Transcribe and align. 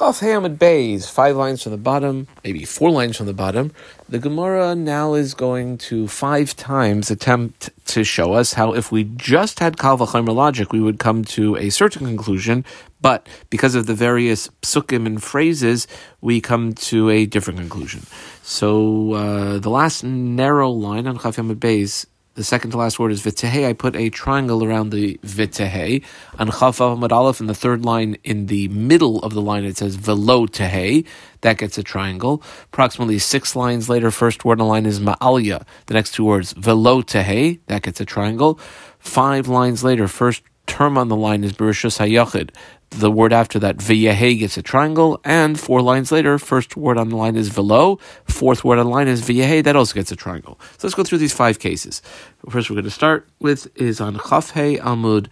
Chaf 0.00 0.20
Hamid 0.20 0.58
Bays, 0.58 1.10
five 1.10 1.36
lines 1.36 1.62
from 1.62 1.72
the 1.72 1.76
bottom, 1.76 2.26
maybe 2.42 2.64
four 2.64 2.90
lines 2.90 3.18
from 3.18 3.26
the 3.26 3.34
bottom. 3.34 3.70
The 4.08 4.18
Gemara 4.18 4.74
now 4.74 5.12
is 5.12 5.34
going 5.34 5.76
to 5.76 6.08
five 6.08 6.56
times 6.56 7.10
attempt 7.10 7.68
to 7.88 8.02
show 8.02 8.32
us 8.32 8.54
how 8.54 8.72
if 8.72 8.90
we 8.90 9.04
just 9.04 9.58
had 9.58 9.76
Kal 9.76 9.98
V'chaimer 9.98 10.34
logic, 10.34 10.72
we 10.72 10.80
would 10.80 10.98
come 10.98 11.22
to 11.36 11.54
a 11.56 11.68
certain 11.68 12.06
conclusion, 12.06 12.64
but 13.02 13.28
because 13.50 13.74
of 13.74 13.84
the 13.84 13.92
various 13.92 14.48
psukim 14.62 15.04
and 15.04 15.22
phrases, 15.22 15.86
we 16.22 16.40
come 16.40 16.72
to 16.72 17.10
a 17.10 17.26
different 17.26 17.58
conclusion. 17.58 18.06
So 18.42 19.12
uh, 19.12 19.58
the 19.58 19.68
last 19.68 20.02
narrow 20.02 20.70
line 20.70 21.06
on 21.06 21.18
Chaf 21.18 21.36
Hamid 21.36 21.60
Bays 21.60 22.06
the 22.40 22.44
second 22.44 22.70
to 22.70 22.78
last 22.78 22.98
word 22.98 23.12
is 23.12 23.20
vitehe. 23.20 23.66
I 23.66 23.74
put 23.74 23.94
a 23.94 24.08
triangle 24.08 24.64
around 24.64 24.90
the 24.90 25.20
vitehe. 25.22 26.02
Chafav 26.38 26.98
amad 26.98 27.12
aleph, 27.12 27.38
in 27.38 27.48
the 27.48 27.54
third 27.54 27.84
line, 27.84 28.16
in 28.24 28.46
the 28.46 28.68
middle 28.68 29.18
of 29.20 29.34
the 29.34 29.42
line, 29.42 29.64
it 29.64 29.76
says 29.76 29.96
velo 29.96 30.46
tehe. 30.46 31.06
That 31.42 31.58
gets 31.58 31.76
a 31.76 31.82
triangle. 31.82 32.42
Approximately 32.72 33.18
six 33.18 33.54
lines 33.54 33.90
later, 33.90 34.10
first 34.10 34.42
word 34.46 34.54
in 34.54 34.60
the 34.60 34.64
line 34.64 34.86
is 34.86 35.00
ma'alya. 35.00 35.66
The 35.84 35.92
next 35.92 36.12
two 36.12 36.24
words, 36.24 36.54
velo 36.54 37.02
tehe. 37.02 37.60
That 37.66 37.82
gets 37.82 38.00
a 38.00 38.06
triangle. 38.06 38.58
Five 38.98 39.46
lines 39.46 39.84
later, 39.84 40.08
first 40.08 40.42
term 40.66 40.96
on 40.96 41.08
the 41.08 41.16
line 41.16 41.44
is 41.44 41.52
bereshus 41.52 41.98
hayachid 41.98 42.54
the 42.90 43.10
word 43.10 43.32
after 43.32 43.58
that, 43.60 43.76
V'yehe, 43.78 44.38
gets 44.38 44.56
a 44.56 44.62
triangle, 44.62 45.20
and 45.24 45.58
four 45.58 45.80
lines 45.80 46.10
later, 46.10 46.38
first 46.38 46.76
word 46.76 46.98
on 46.98 47.08
the 47.08 47.16
line 47.16 47.36
is 47.36 47.48
velo, 47.48 47.98
fourth 48.24 48.64
word 48.64 48.78
on 48.78 48.86
the 48.86 48.92
line 48.92 49.08
is 49.08 49.22
V'yehe, 49.22 49.62
that 49.64 49.76
also 49.76 49.94
gets 49.94 50.10
a 50.10 50.16
triangle. 50.16 50.58
So 50.78 50.86
let's 50.86 50.94
go 50.94 51.04
through 51.04 51.18
these 51.18 51.32
five 51.32 51.58
cases. 51.58 52.02
First 52.48 52.68
we're 52.68 52.74
going 52.74 52.84
to 52.84 52.90
start 52.90 53.28
with 53.38 53.68
is 53.76 54.00
on 54.00 54.16
Chafhe 54.16 54.78
Amud, 54.80 55.28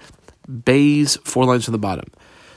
Bays, 0.64 1.16
four 1.24 1.44
lines 1.44 1.64
from 1.64 1.72
the 1.72 1.78
bottom. 1.78 2.10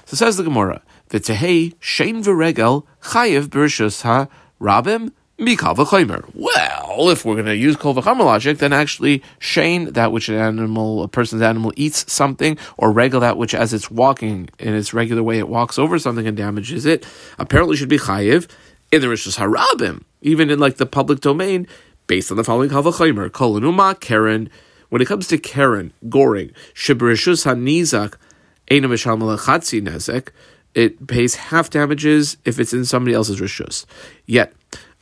So 0.05 0.15
says 0.15 0.37
the 0.37 0.43
Gemara, 0.43 0.81
V'tehe, 1.09 1.75
Shein 1.77 2.23
V'regel, 2.23 2.85
Chayev 3.01 3.47
Bershus 3.47 4.03
Ha, 4.03 4.27
Rabim, 4.61 5.11
Mikal 5.39 5.75
v'chaymer. 5.75 6.29
Well, 6.35 6.70
if 7.09 7.25
we're 7.25 7.35
going 7.35 7.45
to 7.45 7.55
use 7.55 7.75
kol 7.75 7.95
v'chamer 7.95 8.25
logic, 8.25 8.59
then 8.59 8.73
actually 8.73 9.23
shane 9.39 9.93
that 9.93 10.11
which 10.11 10.29
an 10.29 10.35
animal, 10.35 11.03
a 11.03 11.07
person's 11.07 11.41
animal 11.41 11.73
eats 11.75 12.11
something, 12.11 12.57
or 12.77 12.91
regal 12.91 13.19
that 13.21 13.37
which 13.37 13.53
as 13.53 13.73
it's 13.73 13.89
walking 13.89 14.49
in 14.59 14.73
its 14.73 14.93
regular 14.93 15.23
way, 15.23 15.37
it 15.37 15.49
walks 15.49 15.79
over 15.79 15.97
something 15.97 16.27
and 16.27 16.37
damages 16.37 16.85
it, 16.85 17.05
apparently 17.39 17.75
should 17.75 17.89
be 17.89 17.97
chayiv 17.97 18.49
in 18.91 19.01
the 19.01 19.07
rishus 19.07 19.37
harabim, 19.37 20.03
even 20.21 20.49
in 20.49 20.59
like 20.59 20.77
the 20.77 20.85
public 20.85 21.21
domain, 21.21 21.67
based 22.07 22.31
on 22.31 22.37
the 22.37 22.43
following 22.43 22.69
kol 22.69 22.83
v'chaymer, 22.83 23.31
kol 23.31 23.59
enuma 23.59 23.99
keren. 23.99 24.49
When 24.89 25.01
it 25.01 25.07
comes 25.07 25.27
to 25.29 25.37
keren, 25.37 25.93
goring, 26.09 26.51
shibrishus 26.73 27.45
hanizak, 27.45 28.15
enam 28.69 28.91
nezek, 28.91 30.29
it 30.73 31.07
pays 31.07 31.35
half 31.35 31.69
damages 31.69 32.37
if 32.45 32.59
it's 32.59 32.73
in 32.73 32.85
somebody 32.85 33.13
else's 33.13 33.39
rishus. 33.39 33.85
Yet, 34.25 34.53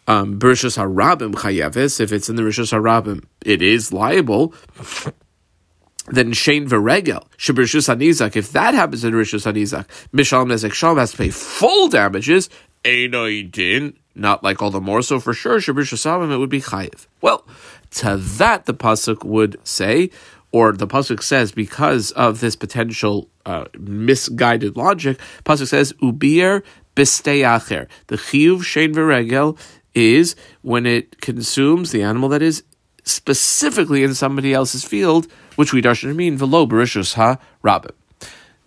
um, 0.10 0.40
Harabim 0.40 1.34
Chayevis, 1.36 2.00
if 2.00 2.12
it's 2.12 2.30
in 2.30 2.36
the 2.36 2.42
Rishus 2.42 2.74
Harabim, 2.74 3.24
it 3.46 3.62
is 3.62 3.94
liable. 3.94 4.56
then 6.08 6.34
Shane 6.34 6.68
Veregel, 6.68 7.28
Shabrishus 7.38 7.96
Hanizak, 7.96 8.36
if 8.36 8.52
that 8.54 8.74
happens 8.74 9.04
in 9.04 9.14
Rishus 9.14 9.46
Hanizak, 9.46 9.86
Mishal 10.12 10.48
Nezek 10.48 10.74
Shalom 10.74 10.98
has 10.98 11.12
to 11.12 11.18
pay 11.18 11.30
full 11.30 11.90
damages. 11.90 12.50
Einoidin, 12.84 13.98
not 14.16 14.44
like 14.44 14.64
all 14.64 14.72
the 14.72 14.82
more. 14.82 15.04
So 15.04 15.20
for 15.20 15.36
sure, 15.36 15.60
Shabrishus 15.60 16.04
Harabim, 16.04 16.34
it 16.34 16.38
would 16.38 16.50
be 16.50 16.62
Chayev. 16.62 17.06
Well, 17.22 17.46
to 17.92 18.18
that 18.18 18.66
the 18.66 18.74
Pasuk 18.74 19.24
would 19.24 19.60
say, 19.64 20.10
or 20.52 20.72
the 20.72 20.88
pasuk 20.88 21.22
says, 21.22 21.52
because 21.52 22.12
of 22.14 22.40
this 22.40 22.56
potential 22.56 23.30
uh, 23.46 23.66
misguided 23.78 24.76
logic, 24.76 25.20
pasuk 25.46 25.68
says 25.68 25.94
ubir 26.02 26.64
bisteyacher. 26.96 27.88
The 28.08 28.18
chiyuv 28.18 28.62
shein 28.62 28.94
veregel 28.94 29.60
is 29.94 30.36
when 30.62 30.86
it 30.86 31.22
consumes 31.22 31.92
the 31.92 32.04
animal 32.04 32.30
that 32.30 32.42
is 32.42 32.64
specifically 33.04 34.04
in 34.04 34.14
somebody 34.14 34.54
else's 34.54 34.84
field, 34.84 35.28
which 35.56 35.74
we 35.74 35.82
darshan 35.82 36.16
mean 36.16 36.38
velo 36.38 36.66
berishus 36.66 37.16
ha 37.16 37.38
rabbim. 37.64 37.92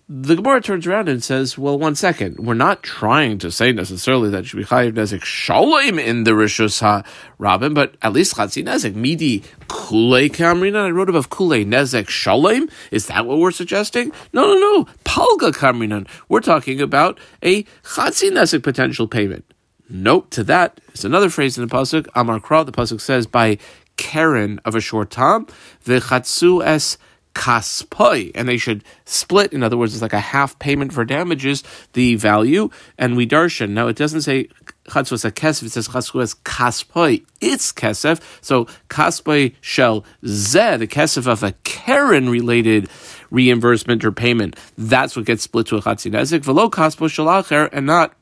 The 0.09 0.37
Gemara 0.37 0.61
turns 0.61 0.87
around 0.87 1.09
and 1.09 1.25
says, 1.25 1.57
"Well, 1.57 1.79
one 1.79 1.95
second. 1.95 2.39
We're 2.39 2.53
not 2.55 2.83
trying 2.83 3.39
to 3.39 3.51
say 3.51 3.73
necessarily 3.73 4.29
that 4.31 4.45
should 4.45 4.59
be 4.59 4.65
chayiv 4.65 4.93
nezek 4.93 5.25
shalom 5.25 5.99
in 5.99 6.25
the 6.25 6.33
rishus 6.33 6.81
ha 6.81 7.03
rabbim, 7.41 7.73
but 7.73 7.95
at 8.03 8.13
least 8.13 8.35
chatzi 8.35 8.63
nezek 8.63 8.95
midi 8.95 9.43
kule 9.69 10.29
kamrina. 10.29 10.87
I 10.87 10.91
wrote 10.91 11.09
above 11.09 11.31
kule 11.31 11.65
nezek 11.65 12.11
shalom. 12.11 12.69
Is 12.91 13.07
that 13.07 13.27
what 13.27 13.39
we're 13.39 13.53
suggesting? 13.53 14.13
No, 14.35 14.43
no, 14.53 14.59
no. 14.59 14.87
Palga 15.05 15.53
kamrinan. 15.53 16.07
We're 16.29 16.41
talking 16.41 16.81
about 16.83 17.19
a 17.43 17.63
chatzi 17.83 18.31
nezek 18.31 18.63
potential 18.63 19.07
payment. 19.07 19.52
Note 19.95 20.31
to 20.31 20.43
that 20.45 20.81
is 20.95 21.05
another 21.05 21.29
phrase 21.29 21.59
in 21.59 21.69
the 21.69 21.75
pasuk. 21.75 22.09
Amar 22.15 22.41
Kra, 22.41 22.65
the 22.65 22.73
pasuk 22.73 22.99
says 22.99 23.27
by 23.27 23.59
Karen 23.99 24.59
of 24.65 24.75
a 24.75 24.81
short 24.81 25.11
time, 25.11 25.47
the 25.85 26.01
v'chatzu 26.01 26.65
es 26.65 26.97
kaspoi, 27.35 28.31
and 28.35 28.49
they 28.49 28.57
should 28.57 28.85
split. 29.05 29.53
In 29.53 29.63
other 29.63 29.77
words, 29.77 29.93
it's 29.93 30.01
like 30.01 30.15
a 30.15 30.19
half 30.19 30.59
payment 30.59 30.95
for 30.95 31.05
damages, 31.05 31.63
the 31.93 32.15
value, 32.15 32.71
and 32.97 33.19
we 33.19 33.27
darshan. 33.27 33.71
Now 33.71 33.87
it 33.89 33.97
doesn't 33.97 34.23
say 34.23 34.49
chatzu 34.89 35.13
es 35.13 35.25
kesef; 35.25 35.65
it 35.65 35.73
says 35.73 35.89
chatzu 35.89 36.23
es 36.23 36.33
kaspoi. 36.37 37.27
It's 37.43 37.71
kesef. 37.71 38.23
So 38.41 38.65
kaspoi 38.89 39.55
shall 39.61 40.07
zeh, 40.25 40.79
the 40.79 40.87
kesef 40.87 41.27
of 41.27 41.43
a 41.43 41.53
Karen 41.65 42.31
related 42.31 42.89
reimbursement 43.31 44.07
or 44.07 44.13
payment. 44.13 44.57
That's 44.79 45.17
what 45.17 45.27
gets 45.27 45.43
split 45.43 45.67
to 45.67 45.77
a 45.77 45.83
chatzi 45.83 46.11
nezik. 46.11 46.45
Velo 46.45 46.71
kaspo 46.71 47.09
shalacher, 47.11 47.69
and 47.75 47.85
not 47.85 48.15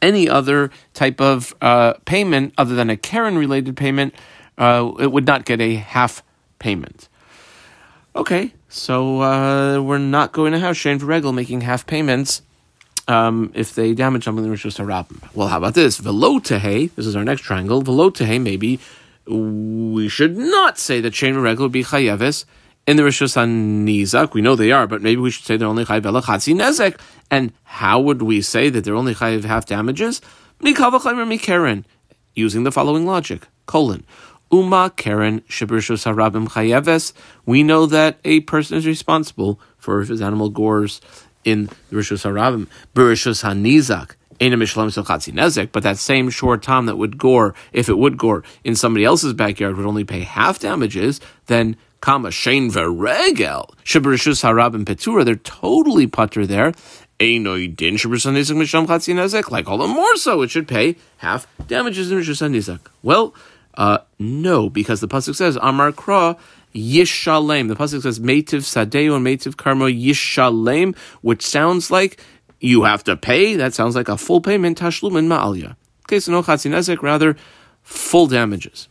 any 0.00 0.28
other 0.28 0.70
type 0.94 1.20
of 1.20 1.54
uh, 1.60 1.94
payment 2.04 2.54
other 2.58 2.74
than 2.74 2.90
a 2.90 2.96
Karen 2.96 3.36
related 3.36 3.76
payment, 3.76 4.14
uh, 4.58 4.92
it 4.98 5.12
would 5.12 5.26
not 5.26 5.44
get 5.44 5.60
a 5.60 5.74
half 5.74 6.22
payment. 6.58 7.08
Okay, 8.14 8.52
so 8.68 9.22
uh, 9.22 9.80
we're 9.80 9.98
not 9.98 10.32
going 10.32 10.52
to 10.52 10.58
have 10.58 10.76
Shane 10.76 10.98
Regal 10.98 11.32
making 11.32 11.62
half 11.62 11.86
payments 11.86 12.42
um, 13.08 13.50
if 13.54 13.74
they 13.74 13.94
damage 13.94 14.24
something 14.24 14.44
in 14.44 14.50
the 14.50 14.56
Rishus 14.56 14.78
Harabim. 14.78 15.22
Well, 15.34 15.48
how 15.48 15.58
about 15.58 15.74
this? 15.74 16.00
Velotehe, 16.00 16.94
this 16.94 17.06
is 17.06 17.16
our 17.16 17.24
next 17.24 17.42
triangle. 17.42 17.82
Velotehe, 17.82 18.40
maybe 18.40 18.80
we 19.26 20.08
should 20.08 20.36
not 20.36 20.78
say 20.78 21.00
that 21.00 21.14
Shane 21.14 21.36
Regal 21.36 21.66
would 21.66 21.72
be 21.72 21.84
Chayevis 21.84 22.44
in 22.86 22.96
the 22.96 23.02
Rishus 23.02 23.36
Nizak, 23.36 24.34
we 24.34 24.40
know 24.40 24.56
they 24.56 24.72
are, 24.72 24.86
but 24.86 25.02
maybe 25.02 25.20
we 25.20 25.30
should 25.30 25.44
say 25.44 25.56
they're 25.56 25.68
only 25.68 25.84
Chayiv 25.84 26.02
Elachatzi 26.02 26.54
Nezek. 26.54 26.98
And 27.30 27.52
how 27.62 28.00
would 28.00 28.22
we 28.22 28.42
say 28.42 28.70
that 28.70 28.84
they're 28.84 28.96
only 28.96 29.14
Chayiv 29.14 29.44
half 29.44 29.66
damages? 29.66 30.20
Mikaren, 30.60 31.84
using 32.34 32.64
the 32.64 32.72
following 32.72 33.06
logic. 33.06 33.46
Colon. 33.66 34.04
Uma 34.50 34.92
Karen 34.96 35.40
Shibirshus 35.42 36.04
Harabim 36.04 36.48
Chayeves. 36.48 37.12
We 37.46 37.62
know 37.62 37.86
that 37.86 38.18
a 38.24 38.40
person 38.40 38.76
is 38.76 38.86
responsible 38.86 39.60
for 39.78 40.00
if 40.00 40.08
his 40.08 40.20
animal 40.20 40.50
gores 40.50 41.00
in 41.44 41.66
the 41.88 41.96
Rishus 41.96 42.24
Harabim. 42.24 42.66
Berishus 42.94 43.42
Hanizak. 43.44 44.16
But 45.72 45.82
that 45.84 45.98
same 45.98 46.30
short 46.30 46.62
time 46.62 46.86
that 46.86 46.96
would 46.96 47.16
gore, 47.16 47.54
if 47.72 47.88
it 47.88 47.96
would 47.96 48.18
gore 48.18 48.42
in 48.64 48.74
somebody 48.74 49.04
else's 49.04 49.34
backyard, 49.34 49.76
would 49.76 49.86
only 49.86 50.02
pay 50.02 50.20
half 50.20 50.58
damages, 50.58 51.20
then 51.46 51.76
Kama 52.02 52.30
Shein 52.30 52.68
Veregel, 52.68 53.70
Shibrishus 53.84 54.42
Harab 54.42 54.74
and 54.74 54.84
Petura, 54.84 55.24
they're 55.24 55.36
totally 55.36 56.08
putter 56.08 56.44
there. 56.44 56.72
Einoi 57.20 57.74
din 57.76 57.94
Shibrisanizak 57.94 58.56
Misham 58.56 58.88
Chatzinezek, 58.88 59.52
like 59.52 59.68
all 59.68 59.78
the 59.78 59.86
more 59.86 60.16
so, 60.16 60.42
it 60.42 60.50
should 60.50 60.66
pay 60.66 60.96
half 61.18 61.46
damages 61.68 62.10
in 62.10 62.18
Rishusanizak. 62.18 62.80
Well, 63.04 63.32
uh, 63.74 63.98
no, 64.18 64.68
because 64.68 65.00
the 65.00 65.06
Pasuk 65.06 65.36
says, 65.36 65.56
Amar 65.62 65.92
Kra, 65.92 66.36
Yishalem. 66.74 67.68
The 67.68 67.76
Pasuk 67.76 68.02
says, 68.02 68.18
Meitiv 68.18 68.64
Sadeo 68.64 69.14
and 69.14 69.24
Meitiv 69.24 69.54
Karmo 69.54 69.88
Yishalem, 69.88 70.96
which 71.20 71.46
sounds 71.46 71.92
like 71.92 72.20
you 72.58 72.82
have 72.82 73.04
to 73.04 73.16
pay. 73.16 73.54
That 73.54 73.74
sounds 73.74 73.94
like 73.94 74.08
a 74.08 74.16
full 74.16 74.40
payment, 74.40 74.76
Tashlum 74.76 75.12
Ma'alya. 75.12 75.76
Okay, 76.06 76.18
so 76.18 76.32
no 76.32 76.42
Chatzinezek, 76.42 77.00
rather 77.00 77.36
full 77.82 78.26
damages. 78.26 78.88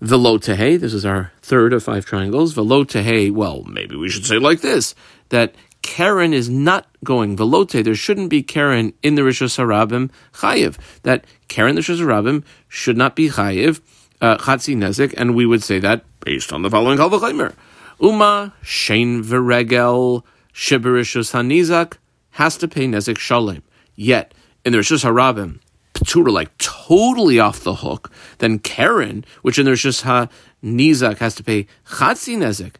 Velo 0.00 0.38
tehe, 0.38 0.78
this 0.78 0.92
is 0.92 1.06
our 1.06 1.32
third 1.40 1.72
of 1.72 1.82
five 1.82 2.04
triangles. 2.04 2.52
Velo 2.52 2.84
tehe, 2.84 3.30
well, 3.30 3.62
maybe 3.64 3.96
we 3.96 4.08
should 4.08 4.26
say 4.26 4.38
like 4.38 4.60
this, 4.60 4.94
that 5.30 5.54
Karen 5.86 6.34
is 6.34 6.48
not 6.48 6.86
going 7.04 7.36
velote. 7.36 7.84
There 7.84 7.94
shouldn't 7.94 8.28
be 8.28 8.42
Karen 8.42 8.92
in 9.02 9.14
the 9.14 9.22
Rishos 9.22 9.56
Harabim 9.56 10.10
chayiv. 10.34 10.76
That 11.02 11.24
Karen 11.48 11.76
the 11.76 11.80
Rishos 11.80 12.00
Harabim 12.00 12.44
should 12.68 12.96
not 12.96 13.14
be 13.14 13.28
chayiv 13.30 13.80
uh, 14.20 14.36
nezik, 14.36 15.14
and 15.16 15.34
we 15.34 15.46
would 15.46 15.62
say 15.62 15.78
that 15.78 16.04
based 16.20 16.52
on 16.52 16.62
the 16.62 16.70
following 16.70 16.98
halvachaymer. 16.98 17.54
Uma 18.00 18.52
shein 18.62 19.22
veregel 19.22 20.24
shiberishos 20.52 21.32
hanizak 21.32 21.98
has 22.30 22.56
to 22.58 22.68
pay 22.68 22.86
nezik 22.86 23.18
shalem. 23.18 23.62
Yet 23.94 24.34
in 24.64 24.72
the 24.72 24.78
Rishos 24.78 25.04
Harabim, 25.04 25.60
Petura 25.96 26.30
like 26.30 26.56
totally 26.58 27.40
off 27.40 27.60
the 27.60 27.76
hook, 27.76 28.10
then 28.38 28.58
Karen, 28.58 29.24
which 29.42 29.58
in 29.58 29.64
there's 29.64 29.82
just 29.82 30.02
ha 30.02 30.28
Nizak 30.62 31.18
has 31.18 31.34
to 31.36 31.42
pay 31.42 31.66
Chatzi 31.86 32.36
Nezek. 32.36 32.74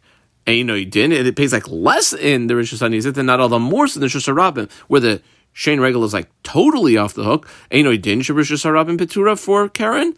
Eino 0.45 0.89
din, 0.89 1.11
it 1.11 1.35
pays 1.35 1.51
like 1.51 1.67
less 1.67 2.13
in 2.13 2.47
the 2.47 2.53
Rishus 2.53 2.87
Nizak 2.87 3.15
than 3.15 3.25
not 3.25 3.39
all 3.39 3.49
the 3.49 3.59
more 3.59 3.85
in 3.85 3.99
the 3.99 4.07
Rishus 4.07 4.33
Rabin, 4.33 4.69
where 4.87 5.01
the 5.01 5.21
Shane 5.51 5.79
Regal 5.79 6.03
is 6.03 6.13
like 6.13 6.29
totally 6.43 6.97
off 6.97 7.15
the 7.15 7.23
hook. 7.23 7.49
Einoi 7.71 7.99
din 7.99 8.19
shabrishus 8.19 8.63
harabim 8.63 8.99
petura 8.99 9.37
for 9.37 9.67
Karen. 9.67 10.15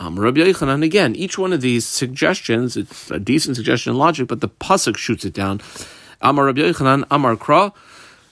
Um, 0.00 0.18
Rabbi 0.18 0.40
Yochanan 0.40 0.82
again. 0.82 1.14
Each 1.14 1.38
one 1.38 1.52
of 1.52 1.60
these 1.60 1.86
suggestions, 1.86 2.76
it's 2.76 3.12
a 3.12 3.20
decent 3.20 3.54
suggestion 3.54 3.92
in 3.92 3.98
logic, 3.98 4.26
but 4.26 4.40
the 4.40 4.48
pasuk 4.48 4.96
shoots 4.96 5.24
it 5.24 5.32
down. 5.32 5.60
Amar 6.20 6.46
Rabbi 6.46 6.62
Yochanan, 6.62 7.04
Amar 7.12 7.36
Kra. 7.36 7.72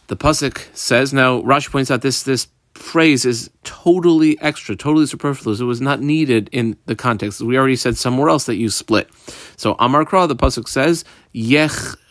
The 0.09 0.17
pasuk 0.17 0.67
says. 0.77 1.13
Now 1.13 1.41
Rashi 1.43 1.71
points 1.71 1.93
out 1.93 2.03
this 2.03 2.25
this 2.25 2.49
phrase 2.83 3.25
is 3.25 3.49
totally 3.65 4.39
extra, 4.41 4.77
totally 4.77 5.07
superfluous. 5.07 5.61
It 5.61 5.65
was 5.65 5.81
not 5.81 6.01
needed 6.01 6.51
in 6.53 6.77
the 6.87 6.97
context. 6.97 7.41
We 7.41 7.57
already 7.57 7.77
said 7.77 7.97
somewhere 7.97 8.29
else 8.29 8.45
that 8.47 8.57
you 8.57 8.69
split. 8.69 9.09
So 9.57 9.77
Amar 9.79 10.05
Kra, 10.05 10.29
the 10.29 10.37
pasuk 10.37 10.69
says, 10.69 11.05
Yechetzun. 11.35 12.03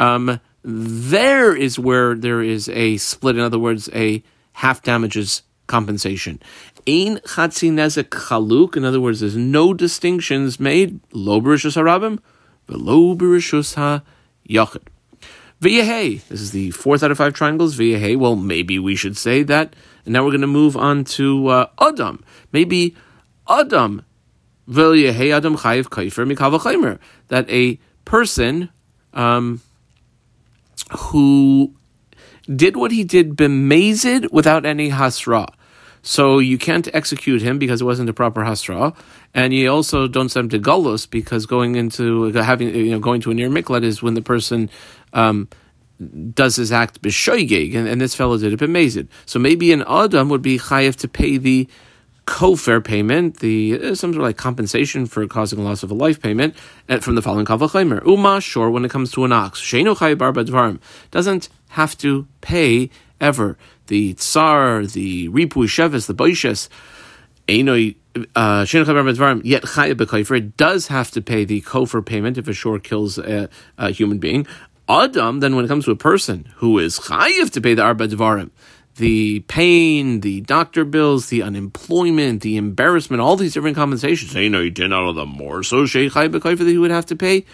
Um, 0.00 0.40
there 0.62 1.54
is 1.54 1.78
where 1.78 2.14
there 2.14 2.42
is 2.42 2.68
a 2.70 2.96
split. 2.96 3.36
In 3.36 3.42
other 3.42 3.58
words, 3.58 3.88
a 3.94 4.22
half 4.52 4.82
damages 4.82 5.42
compensation. 5.66 6.40
Ein 6.86 7.18
chatzi 7.18 7.70
nezek 7.70 8.08
chaluk. 8.08 8.76
In 8.76 8.84
other 8.84 9.00
words, 9.00 9.20
there's 9.20 9.36
no 9.36 9.72
distinctions 9.74 10.58
made. 10.58 10.98
Lo 11.12 11.40
berishus 11.40 11.76
harabim, 11.76 12.18
lo 12.68 13.14
berishus 13.14 13.74
ha 13.76 14.02
yachid. 14.48 14.88
V'yehei. 15.60 16.22
This 16.28 16.40
is 16.40 16.52
the 16.52 16.70
fourth 16.70 17.02
out 17.02 17.10
of 17.10 17.18
five 17.18 17.34
triangles. 17.34 17.76
V'yehei. 17.76 18.16
Well, 18.16 18.36
maybe 18.36 18.78
we 18.78 18.94
should 18.94 19.16
say 19.16 19.42
that. 19.44 19.74
And 20.04 20.12
now 20.12 20.24
we're 20.24 20.30
going 20.30 20.42
to 20.42 20.46
move 20.46 20.76
on 20.76 21.04
to 21.04 21.48
uh, 21.48 21.66
Adam. 21.80 22.24
Maybe 22.52 22.96
Adam. 23.48 24.04
V'yehei 24.68 25.34
Adam 25.34 25.56
chayiv 25.56 25.84
kaifer 25.84 26.30
mikavachaymer. 26.30 26.98
That 27.28 27.50
a 27.50 27.78
person 28.04 28.70
um, 29.14 29.60
who 30.96 31.74
did 32.54 32.76
what 32.76 32.90
he 32.92 33.04
did 33.04 33.36
bemazed 33.36 34.30
without 34.30 34.64
any 34.64 34.90
hasra. 34.90 35.48
So 36.02 36.38
you 36.38 36.58
can't 36.58 36.88
execute 36.94 37.42
him 37.42 37.58
because 37.58 37.82
it 37.82 37.84
wasn't 37.84 38.08
a 38.08 38.12
proper 38.12 38.42
hasra, 38.42 38.96
and 39.34 39.52
you 39.52 39.70
also 39.70 40.06
don't 40.06 40.28
send 40.28 40.52
him 40.52 40.62
to 40.62 40.70
galus 40.70 41.10
because 41.10 41.44
going 41.44 41.74
into 41.74 42.32
having 42.32 42.74
you 42.74 42.92
know 42.92 43.00
going 43.00 43.20
to 43.22 43.30
a 43.30 43.34
near 43.34 43.50
miklat 43.50 43.84
is 43.84 44.02
when 44.02 44.14
the 44.14 44.22
person 44.22 44.70
um, 45.12 45.48
does 46.32 46.56
his 46.56 46.70
act 46.72 47.02
b'shoigeg, 47.02 47.74
and, 47.74 47.88
and 47.88 48.00
this 48.00 48.14
fellow 48.14 48.38
did 48.38 48.52
it 48.52 48.60
b'mezid. 48.60 49.08
So 49.26 49.38
maybe 49.38 49.72
an 49.72 49.82
adam 49.88 50.28
would 50.28 50.42
be 50.42 50.58
chayiv 50.58 50.96
to 50.96 51.08
pay 51.08 51.36
the 51.38 51.68
co-fair 52.24 52.80
payment, 52.80 53.38
the 53.38 53.80
uh, 53.82 53.94
some 53.94 54.12
sort 54.12 54.16
of 54.16 54.22
like 54.22 54.36
compensation 54.36 55.06
for 55.06 55.26
causing 55.26 55.58
a 55.58 55.62
loss 55.62 55.82
of 55.82 55.90
a 55.90 55.94
life 55.94 56.20
payment 56.20 56.54
uh, 56.88 56.98
from 56.98 57.14
the 57.14 57.22
following 57.22 57.46
kavachimer. 57.46 58.04
Uma, 58.06 58.40
sure, 58.40 58.70
when 58.70 58.84
it 58.84 58.90
comes 58.90 59.10
to 59.12 59.24
an 59.24 59.32
ox, 59.32 59.60
sheinu 59.60 59.96
chayiv 59.96 60.18
bar 60.18 60.76
doesn't 61.10 61.48
have 61.70 61.96
to 61.98 62.26
pay 62.40 62.90
ever 63.20 63.56
the 63.88 64.14
tsar, 64.14 64.86
the 64.86 65.28
ripui 65.30 65.66
shevis, 65.66 66.06
the 66.06 66.14
boishes. 66.14 66.68
Einoi 67.48 67.96
uh, 68.36 68.66
yet 69.44 69.64
It 70.30 70.56
does 70.56 70.86
have 70.88 71.10
to 71.12 71.22
pay 71.22 71.44
the 71.44 71.60
kofer 71.62 72.04
payment 72.04 72.38
if 72.38 72.48
a 72.48 72.52
shore 72.52 72.78
kills 72.78 73.18
a, 73.18 73.48
a 73.76 73.90
human 73.90 74.18
being. 74.18 74.46
Adam, 74.88 75.40
then 75.40 75.54
when 75.54 75.64
it 75.64 75.68
comes 75.68 75.84
to 75.84 75.90
a 75.90 75.96
person 75.96 76.48
who 76.56 76.78
is 76.78 76.98
chayiv 76.98 77.50
to 77.50 77.60
pay 77.60 77.74
the 77.74 77.82
arba 77.82 78.08
dvarim, 78.08 78.50
the 78.96 79.40
pain, 79.40 80.20
the 80.20 80.40
doctor 80.42 80.84
bills, 80.84 81.28
the 81.28 81.42
unemployment, 81.42 82.42
the 82.42 82.56
embarrassment, 82.56 83.20
all 83.20 83.36
these 83.36 83.54
different 83.54 83.76
compensations. 83.76 84.34
No, 84.34 84.60
you 84.60 84.70
did 84.70 84.88
not 84.88 85.08
of 85.08 85.14
the 85.14 85.26
more 85.26 85.62
so 85.62 85.84
chayiv 85.84 86.32
that 86.32 86.66
he 86.66 86.78
would 86.78 86.90
have 86.90 87.06
to 87.06 87.16
pay 87.16 87.44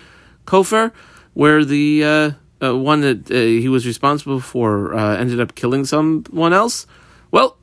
kofer, 0.46 0.92
where 1.34 1.64
the 1.64 2.04
uh, 2.04 2.30
uh, 2.62 2.76
one 2.76 3.00
that 3.00 3.30
uh, 3.30 3.34
he 3.34 3.68
was 3.68 3.86
responsible 3.86 4.40
for 4.40 4.94
uh, 4.94 5.16
ended 5.16 5.40
up 5.40 5.54
killing 5.54 5.84
someone 5.84 6.52
else. 6.52 6.86
Well, 7.30 7.56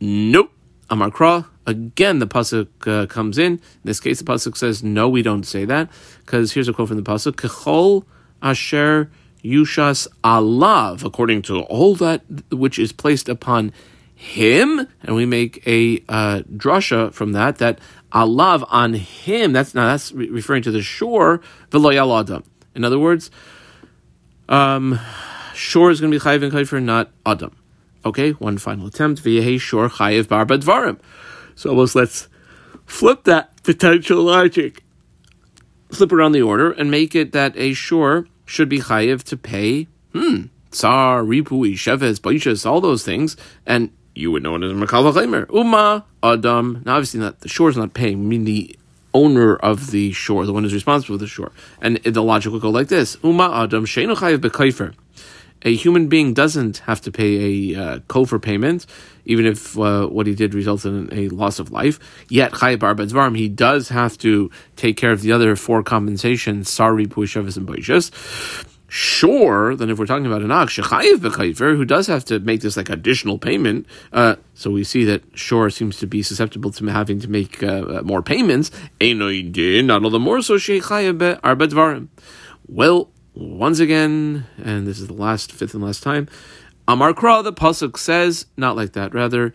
nope. 0.00 0.50
Amar 0.90 1.10
Kra. 1.10 1.46
Again, 1.66 2.18
the 2.18 2.26
pasuk 2.26 2.68
uh, 2.86 3.06
comes 3.06 3.38
in. 3.38 3.52
In 3.54 3.60
this 3.84 3.98
case, 3.98 4.18
the 4.18 4.24
pasuk 4.24 4.54
says, 4.56 4.82
"No, 4.82 5.08
we 5.08 5.22
don't 5.22 5.44
say 5.44 5.64
that," 5.64 5.88
because 6.20 6.52
here's 6.52 6.68
a 6.68 6.74
quote 6.74 6.88
from 6.88 6.98
the 6.98 7.02
pasuk: 7.02 7.36
"Kechol 7.36 8.04
asher 8.42 9.10
yushas 9.42 10.08
alav," 10.22 11.04
according 11.04 11.42
to 11.42 11.60
all 11.62 11.94
that 11.96 12.22
which 12.50 12.78
is 12.78 12.92
placed 12.92 13.28
upon 13.28 13.72
him, 14.14 14.86
and 15.02 15.16
we 15.16 15.26
make 15.26 15.66
a 15.66 16.02
uh, 16.08 16.40
drasha 16.56 17.12
from 17.12 17.32
that 17.32 17.58
that 17.58 17.78
alav 18.12 18.64
on 18.68 18.94
him. 18.94 19.52
That's 19.52 19.74
now 19.74 19.88
that's 19.88 20.12
re- 20.12 20.30
referring 20.30 20.62
to 20.62 20.70
the 20.70 20.82
shore. 20.82 21.40
Adam. 21.74 22.44
In 22.74 22.84
other 22.84 22.98
words, 22.98 23.30
um, 24.48 24.98
shore 25.54 25.90
is 25.90 26.00
going 26.00 26.12
to 26.12 26.18
be 26.18 26.24
chayiv 26.24 26.42
and 26.42 26.52
kaifer, 26.52 26.82
not 26.82 27.10
adam. 27.26 27.56
Okay, 28.04 28.32
one 28.32 28.58
final 28.58 28.86
attempt. 28.86 29.22
V'yehi 29.22 29.60
shore 29.60 29.88
chayiv 29.88 30.28
bar 30.28 30.46
dvarim. 30.46 30.98
So 31.54 31.70
almost 31.70 31.94
let's 31.94 32.28
flip 32.86 33.24
that 33.24 33.62
potential 33.62 34.22
logic, 34.22 34.83
flip 35.94 36.12
around 36.12 36.32
the 36.32 36.42
order, 36.42 36.70
and 36.72 36.90
make 36.90 37.14
it 37.14 37.32
that 37.32 37.56
a 37.56 37.72
shore 37.72 38.26
should 38.44 38.68
be 38.68 38.80
chayiv 38.80 39.22
to 39.24 39.36
pay, 39.36 39.84
hmm, 40.12 40.42
tsar, 40.70 41.22
ripui, 41.22 41.72
sheves, 41.72 42.20
baishas, 42.20 42.66
all 42.66 42.80
those 42.80 43.04
things, 43.04 43.36
and 43.66 43.90
you 44.14 44.30
would 44.30 44.42
know 44.42 44.54
it 44.54 44.62
as 44.62 44.72
Makal 44.72 45.12
V'chaymer. 45.12 45.52
Uma, 45.52 46.04
Adam. 46.22 46.82
Now, 46.84 46.96
obviously, 46.96 47.20
not 47.20 47.40
the 47.40 47.66
is 47.66 47.76
not 47.76 47.94
paying. 47.94 48.14
I 48.14 48.16
mean, 48.16 48.44
the 48.44 48.76
owner 49.12 49.56
of 49.56 49.90
the 49.90 50.12
shore, 50.12 50.46
the 50.46 50.52
one 50.52 50.62
who's 50.62 50.74
responsible 50.74 51.16
for 51.16 51.18
the 51.18 51.26
shore. 51.26 51.52
And 51.80 51.96
the 51.98 52.22
logic 52.22 52.52
would 52.52 52.62
go 52.62 52.70
like 52.70 52.88
this: 52.88 53.16
Uma 53.22 53.50
Adam 53.52 53.86
Sheinu 53.86 54.16
Chayiv 54.16 54.38
Bekaifer. 54.38 54.94
A 55.64 55.74
human 55.74 56.08
being 56.08 56.34
doesn't 56.34 56.78
have 56.78 57.00
to 57.02 57.10
pay 57.10 57.72
a 57.72 57.82
uh, 57.82 57.98
kofer 58.00 58.40
payment, 58.40 58.86
even 59.24 59.46
if 59.46 59.78
uh, 59.78 60.06
what 60.06 60.26
he 60.26 60.34
did 60.34 60.54
results 60.54 60.84
in 60.84 61.08
a 61.12 61.28
loss 61.28 61.58
of 61.58 61.70
life. 61.70 61.98
Yet 62.28 62.52
Chayiv 62.52 62.80
Bar 62.80 63.30
he 63.34 63.48
does 63.48 63.88
have 63.88 64.18
to 64.18 64.50
take 64.76 64.96
care 64.96 65.12
of 65.12 65.22
the 65.22 65.32
other 65.32 65.56
four 65.56 65.82
compensations: 65.82 66.70
Sari, 66.70 67.06
Puishavas, 67.06 67.56
and 67.56 67.66
Boishas 67.66 68.10
sure 68.94 69.74
then 69.74 69.90
if 69.90 69.98
we're 69.98 70.06
talking 70.06 70.26
about 70.26 70.40
an 70.40 70.52
ox 70.52 70.76
shechayiv 70.76 71.16
b'chayfer 71.16 71.76
who 71.76 71.84
does 71.84 72.06
have 72.06 72.24
to 72.24 72.38
make 72.38 72.60
this 72.60 72.76
like 72.76 72.88
additional 72.88 73.38
payment 73.38 73.86
uh, 74.12 74.36
so 74.54 74.70
we 74.70 74.84
see 74.84 75.04
that 75.04 75.20
shore 75.36 75.68
seems 75.68 75.98
to 75.98 76.06
be 76.06 76.22
susceptible 76.22 76.70
to 76.70 76.86
having 76.86 77.18
to 77.18 77.28
make 77.28 77.60
uh, 77.62 78.02
more 78.04 78.22
payments. 78.22 78.70
Not 79.00 80.04
all 80.04 80.10
the 80.10 80.20
more 80.20 80.42
so 80.42 80.54
shechayiv 80.54 81.40
arbadvarim 81.40 82.06
well 82.68 83.10
once 83.34 83.80
again 83.80 84.46
and 84.62 84.86
this 84.86 85.00
is 85.00 85.08
the 85.08 85.12
last 85.12 85.52
fifth 85.52 85.74
and 85.74 85.82
last 85.82 86.02
time 86.02 86.28
Amar 86.86 87.12
Kra 87.12 87.42
the 87.42 87.52
pasuk 87.52 87.96
says 87.98 88.46
not 88.56 88.76
like 88.76 88.92
that 88.92 89.14
rather 89.14 89.54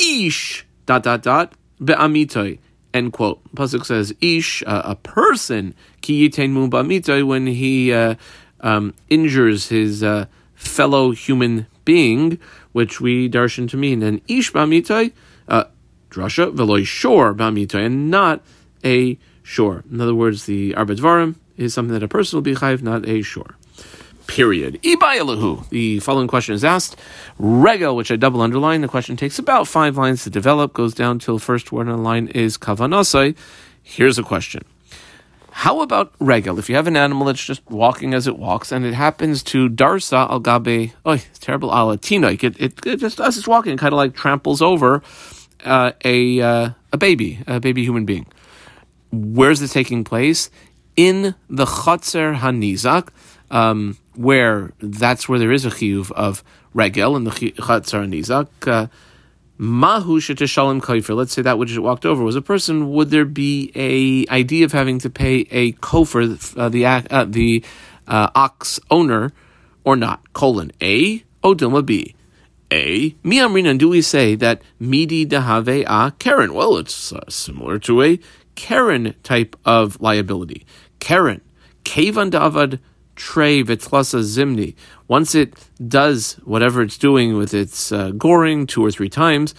ish 0.00 0.66
dot 0.86 1.02
dot 1.02 1.22
dot 1.22 1.54
be'amitoy 1.82 2.58
end 2.94 3.12
quote 3.12 3.42
pasuk 3.54 3.84
says 3.84 4.14
ish 4.20 4.62
uh, 4.66 4.82
a 4.84 4.96
person 4.96 5.74
ki 6.00 6.28
yitain 6.28 6.50
mu 6.50 7.26
when 7.26 7.46
he 7.46 7.92
uh, 7.92 8.14
um, 8.62 8.94
injures 9.10 9.68
his 9.68 10.02
uh, 10.02 10.26
fellow 10.54 11.10
human 11.10 11.66
being, 11.84 12.38
which 12.72 13.00
we 13.00 13.28
darshan 13.28 13.68
to 13.70 13.76
mean 13.76 14.02
an 14.02 14.20
ish 14.28 14.52
bamitai, 14.52 15.12
uh, 15.48 15.64
drasha 16.10 16.54
veloy 16.54 16.86
shor 16.86 17.34
bamitai, 17.34 17.86
and 17.86 18.10
not 18.10 18.42
a 18.84 19.18
shore. 19.42 19.84
In 19.90 20.00
other 20.00 20.14
words, 20.14 20.46
the 20.46 20.72
arbadvarim 20.74 21.36
is 21.56 21.74
something 21.74 21.94
that 21.94 22.02
a 22.02 22.08
person 22.08 22.36
will 22.36 22.42
be 22.42 22.54
chayiv, 22.54 22.82
not 22.82 23.08
a 23.08 23.22
shore. 23.22 23.56
Period. 24.26 24.80
Ibayalahu. 24.82 25.68
The 25.70 25.98
following 26.00 26.28
question 26.28 26.54
is 26.54 26.64
asked. 26.64 26.96
Regel, 27.38 27.96
which 27.96 28.10
I 28.10 28.16
double 28.16 28.40
underline. 28.40 28.80
The 28.80 28.88
question 28.88 29.16
takes 29.16 29.38
about 29.38 29.66
five 29.66 29.96
lines 29.96 30.24
to 30.24 30.30
develop, 30.30 30.72
goes 30.72 30.94
down 30.94 31.18
till 31.18 31.38
first 31.38 31.72
word 31.72 31.88
on 31.88 31.96
the 31.96 32.02
line 32.02 32.28
is 32.28 32.56
kavanasai. 32.56 33.36
Here's 33.82 34.18
a 34.18 34.22
question. 34.22 34.62
How 35.50 35.80
about 35.80 36.14
regel? 36.18 36.58
If 36.58 36.70
you 36.70 36.76
have 36.76 36.86
an 36.86 36.96
animal 36.96 37.26
that's 37.26 37.44
just 37.44 37.68
walking 37.68 38.14
as 38.14 38.26
it 38.26 38.38
walks, 38.38 38.72
and 38.72 38.86
it 38.86 38.94
happens 38.94 39.42
to 39.44 39.68
darsa 39.68 40.30
al 40.30 40.40
gabe, 40.40 40.92
oh, 41.04 41.12
it's 41.12 41.38
terrible 41.38 41.72
al 41.74 41.90
it, 41.90 42.10
it, 42.10 42.86
it 42.86 42.96
just 42.96 43.20
as 43.20 43.36
it's 43.36 43.46
walking, 43.46 43.76
kind 43.76 43.92
of 43.92 43.98
like 43.98 44.14
tramples 44.14 44.62
over 44.62 45.02
uh, 45.64 45.92
a 46.04 46.40
uh, 46.40 46.70
a 46.92 46.96
baby, 46.96 47.40
a 47.46 47.60
baby 47.60 47.84
human 47.84 48.06
being. 48.06 48.26
Where's 49.10 49.60
this 49.60 49.74
taking 49.74 50.04
place? 50.04 50.48
In 50.96 51.34
the 51.48 51.64
chotzer 51.64 52.36
hanizak, 52.36 53.08
um, 53.50 53.96
where 54.14 54.72
that's 54.80 55.28
where 55.28 55.38
there 55.38 55.52
is 55.52 55.64
a 55.64 55.70
chiyuv 55.70 56.10
of 56.12 56.44
regel 56.74 57.16
in 57.16 57.24
the 57.24 57.30
chotzer 57.30 58.06
hanizak. 58.06 58.48
Uh, 58.66 58.88
Mahu 59.58 60.18
shalom 60.18 60.80
kaifer. 60.80 61.14
Let's 61.14 61.32
say 61.32 61.42
that 61.42 61.56
which 61.56 61.72
it 61.72 61.78
walked 61.78 62.04
over 62.04 62.24
was 62.24 62.34
a 62.34 62.42
person. 62.42 62.90
Would 62.90 63.10
there 63.10 63.24
be 63.24 63.70
a 63.76 64.26
idea 64.32 64.64
of 64.64 64.72
having 64.72 64.98
to 65.00 65.08
pay 65.10 65.46
a 65.52 65.72
kofer, 65.74 66.58
uh, 66.58 66.68
the 66.68 66.84
uh, 66.84 67.24
the 67.26 67.62
uh, 68.08 68.30
ox 68.34 68.80
owner, 68.90 69.32
or 69.84 69.94
not? 69.94 70.32
Colon 70.32 70.72
A. 70.80 71.22
Odilma 71.44 71.86
B. 71.86 72.14
A. 72.72 73.10
Miamrinan. 73.22 73.78
Do 73.78 73.88
we 73.88 74.02
say 74.02 74.34
that 74.36 74.62
midi 74.80 75.26
dahave 75.26 75.84
a 75.86 76.10
Karen? 76.18 76.54
Well, 76.54 76.76
it's 76.78 77.12
uh, 77.12 77.20
similar 77.28 77.78
to 77.80 78.02
a 78.02 78.18
Karen 78.54 79.14
type 79.22 79.54
of 79.64 80.00
liability. 80.00 80.66
Karen. 81.02 81.40
Kevan 81.82 82.30
davad 82.30 82.78
Trey 83.16 83.64
Vitlasa 83.64 84.22
Zimni. 84.22 84.76
Once 85.08 85.34
it 85.34 85.52
does 85.88 86.34
whatever 86.44 86.80
it's 86.80 86.96
doing 86.96 87.36
with 87.36 87.52
its 87.52 87.90
uh, 87.90 88.12
goring 88.12 88.68
two 88.68 88.84
or 88.84 88.92
three 88.92 89.08
times, 89.08 89.52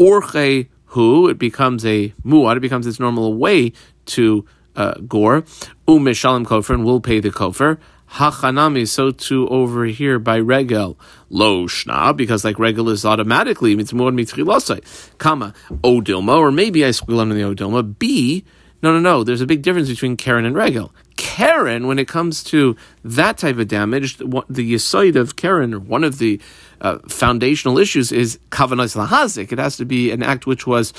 Orche 0.00 0.68
Hu, 0.86 1.28
it 1.28 1.38
becomes 1.38 1.86
a 1.86 2.12
muad, 2.24 2.56
it 2.56 2.60
becomes 2.60 2.88
its 2.88 2.98
normal 2.98 3.34
way 3.34 3.72
to 4.06 4.44
uh, 4.74 4.94
gore. 5.06 5.42
Umishalim 5.86 6.44
kofer, 6.44 6.74
and 6.74 6.84
will 6.84 7.00
pay 7.00 7.20
the 7.20 7.30
kofer. 7.30 7.78
Hachanami, 8.14 8.88
so 8.88 9.12
too 9.12 9.46
over 9.46 9.84
here 9.84 10.18
by 10.18 10.38
regel. 10.38 10.98
Lo 11.28 11.68
shna, 11.68 12.16
because 12.16 12.44
like 12.44 12.58
regel 12.58 12.88
is 12.88 13.04
automatically 13.04 13.76
mitzmur 13.76 14.12
mitzchilasai. 14.12 14.80
Kama, 15.18 15.54
odilma, 15.84 16.36
or 16.36 16.50
maybe 16.50 16.84
I 16.84 16.90
squeal 16.90 17.20
under 17.20 17.36
the 17.36 17.42
odilma. 17.42 17.96
B, 17.96 18.44
no, 18.82 18.92
no, 18.92 18.98
no. 18.98 19.24
There's 19.24 19.40
a 19.40 19.46
big 19.46 19.62
difference 19.62 19.88
between 19.88 20.16
Karen 20.16 20.44
and 20.44 20.54
regel. 20.54 20.92
Karen, 21.16 21.86
when 21.86 21.98
it 21.98 22.08
comes 22.08 22.42
to 22.44 22.76
that 23.04 23.36
type 23.36 23.58
of 23.58 23.68
damage, 23.68 24.16
the 24.16 24.24
yisoid 24.26 25.16
of 25.16 25.36
Karen, 25.36 25.74
or 25.74 25.78
one 25.78 26.02
of 26.02 26.18
the 26.18 26.40
uh, 26.80 26.98
foundational 27.08 27.78
issues, 27.78 28.10
is 28.10 28.38
kavanah 28.50 29.06
lahazik. 29.06 29.52
It 29.52 29.58
has 29.58 29.76
to 29.76 29.84
be 29.84 30.10
an 30.10 30.22
act 30.22 30.46
which 30.46 30.66
was 30.66 30.94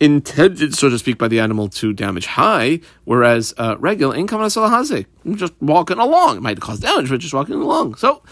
intended, 0.00 0.74
so 0.74 0.88
to 0.88 0.98
speak, 0.98 1.16
by 1.16 1.28
the 1.28 1.38
animal 1.38 1.68
to 1.68 1.92
damage 1.92 2.26
high, 2.26 2.80
whereas 3.04 3.54
uh, 3.56 3.76
regular 3.78 4.16
in 4.16 4.26
kavanah 4.26 4.68
lahazik, 4.68 5.06
just 5.36 5.54
walking 5.60 5.98
along, 5.98 6.38
it 6.38 6.42
might 6.42 6.60
cause 6.60 6.80
damage, 6.80 7.08
but 7.08 7.20
just 7.20 7.34
walking 7.34 7.56
along. 7.56 7.94
So. 7.96 8.22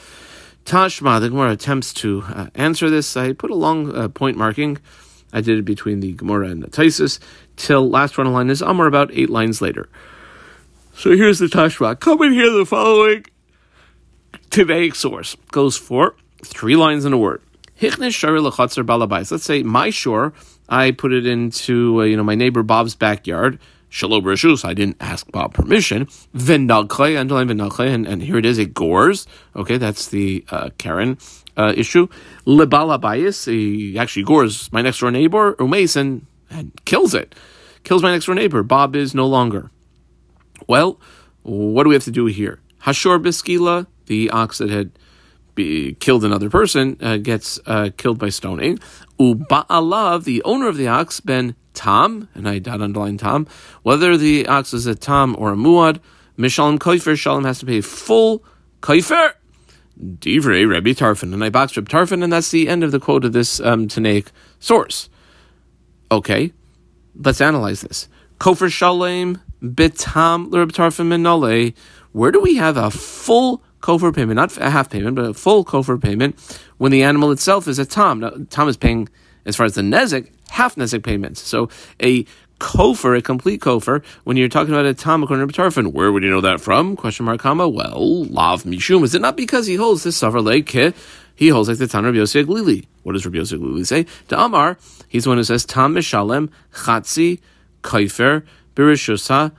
Tashma, 0.66 1.20
the 1.20 1.30
Gemara 1.30 1.52
attempts 1.52 1.92
to 1.94 2.22
uh, 2.28 2.48
answer 2.54 2.90
this. 2.90 3.16
I 3.16 3.32
put 3.32 3.50
a 3.50 3.54
long 3.54 3.96
uh, 3.96 4.08
point 4.08 4.36
marking. 4.36 4.76
I 5.32 5.40
did 5.40 5.58
it 5.58 5.64
between 5.64 6.00
the 6.00 6.12
Gemara 6.12 6.48
and 6.48 6.62
the 6.62 6.68
Taisus 6.68 7.18
till 7.60 7.88
last 7.88 8.16
run 8.16 8.26
of 8.26 8.32
line 8.32 8.50
is 8.50 8.62
Amar 8.62 8.86
about 8.86 9.10
eight 9.12 9.30
lines 9.30 9.60
later. 9.60 9.88
So 10.94 11.16
here's 11.16 11.38
the 11.38 11.46
Tashma. 11.46 12.00
Come 12.00 12.20
and 12.22 12.32
hear 12.32 12.50
the 12.50 12.64
following 12.64 13.24
Tanaic 14.50 14.96
source. 14.96 15.36
Goes 15.52 15.76
for 15.76 16.16
three 16.44 16.76
lines 16.76 17.04
in 17.04 17.12
a 17.12 17.18
word. 17.18 17.42
Hichnish 17.78 18.14
shari 18.14 18.40
lechatzer 18.40 18.84
balabais. 18.84 19.30
Let's 19.30 19.44
say 19.44 19.62
my 19.62 19.90
shore, 19.90 20.32
I 20.68 20.90
put 20.90 21.12
it 21.12 21.26
into 21.26 22.00
uh, 22.00 22.04
you 22.04 22.16
know 22.16 22.24
my 22.24 22.34
neighbor 22.34 22.62
Bob's 22.62 22.94
backyard. 22.94 23.58
Shalom 23.92 24.22
Rishus, 24.22 24.64
I 24.64 24.72
didn't 24.72 24.98
ask 25.00 25.28
Bob 25.32 25.52
permission. 25.52 26.06
Venagche, 26.34 27.18
underline 27.18 27.48
venagche, 27.48 27.92
and, 27.92 28.22
here 28.22 28.38
it 28.38 28.46
is, 28.46 28.56
it 28.56 28.72
gores. 28.72 29.26
Okay, 29.56 29.78
that's 29.78 30.08
the 30.08 30.44
uh, 30.50 30.70
Karen 30.78 31.18
uh, 31.56 31.72
issue. 31.76 32.06
Lebala 32.46 33.00
bias, 33.00 33.46
he 33.46 33.98
actually 33.98 34.22
gores 34.22 34.70
my 34.72 34.80
next 34.80 35.00
door 35.00 35.10
neighbor, 35.10 35.54
Umason, 35.54 36.22
and 36.50 36.72
kills 36.84 37.14
it. 37.14 37.34
Kills 37.84 38.02
my 38.02 38.12
next 38.12 38.26
door 38.26 38.34
neighbor. 38.34 38.62
Bob 38.62 38.94
is 38.94 39.14
no 39.14 39.26
longer. 39.26 39.70
Well, 40.66 41.00
what 41.42 41.84
do 41.84 41.88
we 41.88 41.94
have 41.94 42.04
to 42.04 42.10
do 42.10 42.26
here? 42.26 42.60
Hashor 42.82 43.22
Biskila, 43.22 43.86
the 44.06 44.30
ox 44.30 44.58
that 44.58 44.70
had 44.70 44.92
be, 45.54 45.94
killed 45.94 46.24
another 46.24 46.50
person, 46.50 46.96
uh, 47.00 47.16
gets 47.16 47.58
uh, 47.66 47.90
killed 47.96 48.18
by 48.18 48.28
stoning. 48.28 48.78
Uba'alav, 49.18 50.24
the 50.24 50.42
owner 50.44 50.68
of 50.68 50.76
the 50.76 50.88
ox, 50.88 51.20
ben 51.20 51.54
Tom, 51.74 52.28
and 52.34 52.48
I 52.48 52.58
dot 52.58 52.80
underline 52.80 53.18
Tom, 53.18 53.46
whether 53.82 54.16
the 54.16 54.46
ox 54.46 54.72
is 54.72 54.86
a 54.86 54.94
Tom 54.94 55.36
or 55.38 55.52
a 55.52 55.56
Muad, 55.56 56.00
Mishalim 56.38 56.78
Koifer, 56.78 57.18
Shalom 57.18 57.44
has 57.44 57.58
to 57.58 57.66
pay 57.66 57.80
full 57.80 58.42
Koifer. 58.80 59.34
Divrei 60.02 60.66
Rebbe 60.66 60.94
Tarfon, 60.94 61.34
and 61.34 61.44
I 61.44 61.50
boxed 61.50 61.76
Rebbe 61.76 61.90
Tarfon, 61.90 62.24
and 62.24 62.32
that's 62.32 62.50
the 62.50 62.68
end 62.68 62.82
of 62.82 62.90
the 62.90 63.00
quote 63.00 63.24
of 63.26 63.34
this 63.34 63.60
um, 63.60 63.86
Tanaic 63.86 64.28
source. 64.58 65.09
Okay, 66.12 66.52
let's 67.14 67.40
analyze 67.40 67.82
this. 67.82 68.08
Kofer 68.38 68.70
Shalem 68.70 69.40
bitam 69.62 70.50
l'Reb 70.50 70.72
Tarfon 70.72 71.06
minole. 71.06 71.74
Where 72.12 72.32
do 72.32 72.40
we 72.40 72.56
have 72.56 72.76
a 72.76 72.90
full 72.90 73.62
kofar 73.80 74.12
payment, 74.12 74.36
not 74.36 74.56
a 74.58 74.70
half 74.70 74.90
payment, 74.90 75.14
but 75.14 75.24
a 75.24 75.34
full 75.34 75.64
kofar 75.64 76.02
payment 76.02 76.36
when 76.78 76.90
the 76.90 77.04
animal 77.04 77.30
itself 77.30 77.68
is 77.68 77.78
a 77.78 77.84
tam? 77.84 78.20
Now, 78.20 78.32
tam 78.50 78.68
is 78.68 78.76
paying, 78.76 79.08
as 79.46 79.54
far 79.54 79.66
as 79.66 79.74
the 79.74 79.82
nezek, 79.82 80.32
half 80.48 80.74
nezek 80.74 81.04
payments. 81.04 81.40
So 81.42 81.68
a 82.02 82.26
kofar, 82.60 83.16
a 83.16 83.22
complete 83.22 83.60
kofar, 83.60 84.04
when 84.22 84.36
you're 84.36 84.48
talking 84.48 84.72
about 84.72 84.86
a 84.86 84.90
according 84.90 85.48
to 85.48 85.60
Tarfon, 85.60 85.92
where 85.92 86.12
would 86.12 86.22
you 86.22 86.30
know 86.30 86.42
that 86.42 86.60
from? 86.60 86.94
Question 86.94 87.26
mark, 87.26 87.40
comma. 87.40 87.68
Well, 87.68 88.26
lav 88.26 88.62
mishum. 88.62 89.02
Is 89.02 89.14
it 89.16 89.20
not 89.20 89.36
because 89.36 89.66
he 89.66 89.74
holds 89.74 90.04
this 90.04 90.20
savar 90.20 90.44
like 90.44 90.94
he 91.34 91.48
holds 91.48 91.68
like 91.70 91.78
the 91.78 91.88
Tan 91.88 92.04
Rabbi 92.04 92.18
Yosef 92.18 92.46
Glili. 92.46 92.86
What 93.02 93.14
does 93.14 93.24
Rabbi 93.24 93.38
Yosef 93.38 93.58
Glili 93.58 93.86
say? 93.86 94.04
To 94.28 94.38
Amar, 94.38 94.76
he's 95.08 95.24
the 95.24 95.30
one 95.30 95.38
who 95.38 95.44
says 95.44 95.64
Tam 95.64 95.94
Mishalem 95.94 96.50
Chatzi 96.74 97.40
Kaifer 97.82 98.44
Birishusa 98.76 99.50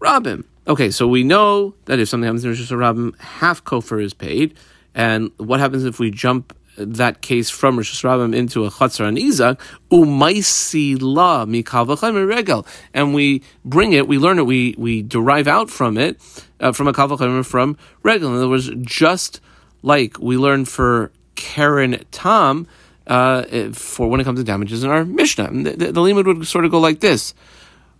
Rabim. 0.00 0.44
Okay, 0.66 0.90
so 0.90 1.06
we 1.06 1.22
know 1.22 1.74
that 1.84 2.00
if 2.00 2.08
something 2.08 2.26
happens 2.26 2.44
in 2.44 2.52
Rishus 2.52 2.76
Rabim, 2.76 3.18
half 3.20 3.64
kofar 3.64 4.02
is 4.02 4.12
paid. 4.12 4.56
And 4.96 5.30
what 5.36 5.60
happens 5.60 5.84
if 5.84 6.00
we 6.00 6.10
jump 6.10 6.56
that 6.78 7.20
case 7.20 7.50
from 7.50 7.76
Rishus 7.76 8.02
Rabim 8.02 8.34
into 8.34 8.64
a 8.64 8.70
Chatzar 8.70 9.06
and 9.06 9.18
Izak? 9.18 9.60
Umaisi 9.90 10.96
la 11.00 11.44
mikavachem 11.44 12.28
regel. 12.28 12.66
And 12.94 13.14
we 13.14 13.42
bring 13.64 13.92
it, 13.92 14.08
we 14.08 14.18
learn 14.18 14.38
it, 14.38 14.46
we, 14.46 14.74
we 14.78 15.02
derive 15.02 15.48
out 15.48 15.70
from 15.70 15.98
it, 15.98 16.20
uh, 16.60 16.72
from 16.72 16.88
a 16.88 16.92
kavachem 16.92 17.44
from 17.44 17.76
regel. 18.02 18.30
In 18.30 18.36
other 18.36 18.48
words, 18.48 18.70
just 18.80 19.40
like 19.82 20.18
we 20.18 20.36
learn 20.36 20.64
for 20.64 21.12
Karen 21.34 22.04
Tom, 22.10 22.66
uh, 23.06 23.70
for 23.72 24.08
when 24.08 24.20
it 24.20 24.24
comes 24.24 24.38
to 24.38 24.44
damages 24.44 24.84
in 24.84 24.90
our 24.90 25.04
Mishnah. 25.04 25.50
The, 25.50 25.70
the, 25.70 25.92
the 25.92 26.00
limud 26.00 26.26
would 26.26 26.46
sort 26.46 26.64
of 26.64 26.70
go 26.70 26.78
like 26.78 27.00
this. 27.00 27.34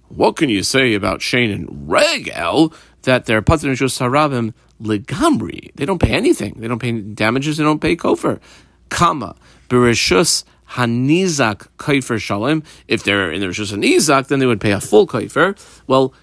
What 0.08 0.36
can 0.36 0.48
you 0.48 0.62
say 0.62 0.94
about 0.94 1.20
Shane 1.22 1.50
and 1.50 1.90
Regel 1.90 2.72
that 3.02 3.26
they're 3.26 3.42
pater 3.42 3.68
harabim 3.68 4.54
legamri? 4.80 5.72
They 5.74 5.84
don't 5.84 6.00
pay 6.00 6.12
anything. 6.12 6.54
They 6.58 6.68
don't 6.68 6.78
pay 6.78 6.92
damages. 6.92 7.56
They 7.56 7.64
don't 7.64 7.80
pay 7.80 7.96
kofar. 7.96 8.40
Kama 8.88 9.36
bereshus 9.68 10.44
hanizak 10.70 11.68
kaifer 11.78 12.20
shalom. 12.20 12.62
If 12.86 13.02
they're 13.02 13.30
in 13.32 13.40
the 13.40 13.46
rishus 13.46 13.72
hanizak, 13.72 14.28
then 14.28 14.38
they 14.38 14.46
would 14.46 14.60
pay 14.60 14.72
a 14.72 14.80
full 14.80 15.06
kaifer. 15.06 15.58
Well, 15.86 16.14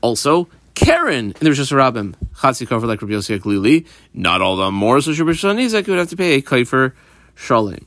also 0.00 0.48
Karen 0.74 1.32
in 1.32 1.32
the 1.40 1.50
rishus 1.50 1.72
harabim 1.72 2.14
chatzi 2.36 2.66
kofar 2.66 2.86
like 2.86 3.02
Rabbi 3.02 3.14
Yossi 3.14 3.38
Glili. 3.38 3.86
Not 4.14 4.40
all 4.40 4.56
the 4.56 4.70
more 4.70 5.00
so 5.00 5.10
rishus 5.12 5.44
hanizak 5.44 5.86
you 5.86 5.92
would 5.92 5.98
have 5.98 6.10
to 6.10 6.16
pay 6.16 6.34
a 6.34 6.42
kaifer 6.42 6.92
shalom. 7.34 7.86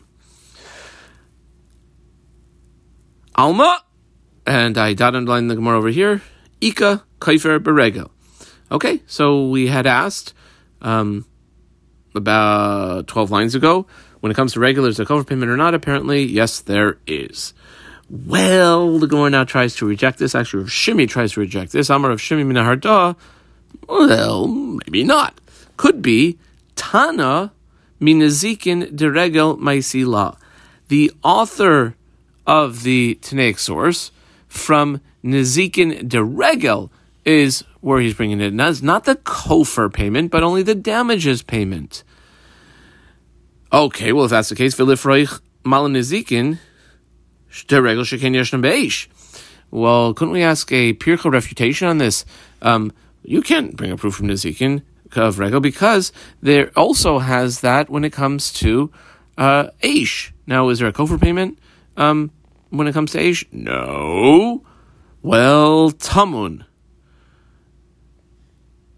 Alma 3.36 3.82
and 4.46 4.78
I 4.78 4.94
dot 4.94 5.16
underline 5.16 5.48
the 5.48 5.56
Gemara 5.56 5.78
over 5.78 5.90
here. 5.90 6.22
Ika 6.60 7.04
kaifer 7.20 7.60
beregel. 7.60 8.10
Okay, 8.72 9.02
so 9.08 9.48
we 9.48 9.68
had 9.68 9.88
asked 9.88 10.34
um, 10.82 11.26
about 12.14 13.08
twelve 13.08 13.32
lines 13.32 13.56
ago 13.56 13.88
when 14.22 14.32
it 14.32 14.36
comes 14.36 14.54
to 14.54 14.60
regulars, 14.60 15.00
a 15.00 15.06
cover 15.06 15.24
payment 15.24 15.52
or 15.52 15.58
not. 15.58 15.74
Apparently, 15.74 16.24
yes, 16.24 16.60
there 16.62 16.98
is. 17.06 17.54
Well, 18.10 19.00
the 19.00 19.08
Gemara 19.08 19.30
now 19.30 19.44
tries 19.44 19.76
to 19.78 19.86
reject 19.86 20.20
this. 20.20 20.34
Actually, 20.34 20.66
Shimi 20.66 21.08
tries 21.08 21.34
to 21.34 21.40
reject 21.40 21.72
this. 21.72 21.90
Amar 21.90 22.12
of 22.12 22.20
Shimi 22.20 22.46
minaharda. 22.46 23.16
Well, 23.88 24.48
maybe 24.48 25.04
not. 25.04 25.40
Could 25.78 26.02
be 26.02 26.38
Tana 26.76 27.52
minazikin 28.00 28.94
deregel 28.96 29.60
maisila. 29.60 30.38
The 30.88 31.12
author 31.24 31.96
of 32.46 32.84
the 32.84 33.18
Tanaic 33.22 33.60
source 33.60 34.12
from 34.48 35.00
Nezikin 35.24 36.08
de 36.10 36.24
Regel 36.24 36.92
is 37.24 37.64
where 37.80 38.02
he's 38.02 38.14
bringing 38.14 38.42
it. 38.42 38.54
Now, 38.54 38.70
it's 38.70 38.82
not 38.82 39.06
the 39.06 39.16
kofar 39.16 39.92
payment, 39.92 40.32
but 40.32 40.44
only 40.44 40.64
the 40.64 40.76
damages 40.76 41.42
payment. 41.44 42.04
Okay, 43.74 44.12
well, 44.12 44.26
if 44.26 44.32
that's 44.32 44.50
the 44.50 44.56
case, 44.56 44.76
Vilifroich 44.76 45.40
Malan 45.64 45.94
Nezikin 45.94 46.60
de 47.68 47.82
Regel 47.82 48.04
Sheken 48.04 48.36
Yeshna 48.36 48.62
Beish. 48.62 49.08
Well, 49.72 50.14
couldn't 50.14 50.34
we 50.34 50.44
ask 50.44 50.70
a 50.74 50.94
Pircha 50.94 51.32
refutation 51.32 51.88
on 51.88 51.98
this? 51.98 52.26
Um, 52.62 52.92
you 53.24 53.42
can't 53.42 53.78
bring 53.78 53.92
a 53.92 53.96
proof 53.96 54.16
from 54.16 54.28
Nezikin 54.28 54.82
of 55.16 55.40
Regel 55.40 55.62
because 55.62 56.12
there 56.42 56.72
also 56.76 57.20
has 57.20 57.62
that 57.62 57.90
when 57.90 58.04
it 58.04 58.12
comes 58.12 58.52
to 58.54 58.92
uh, 59.38 59.68
Aish. 59.82 60.32
Now, 60.46 60.68
is 60.68 60.80
there 60.80 60.90
a 60.90 60.94
kofar 60.94 61.18
payment? 61.18 61.58
Um, 61.96 62.32
when 62.72 62.88
it 62.88 62.94
comes 62.94 63.14
to 63.14 63.20
Aish? 63.20 63.46
No. 63.54 64.66
Well, 65.22 65.92
Tamun. 65.92 66.66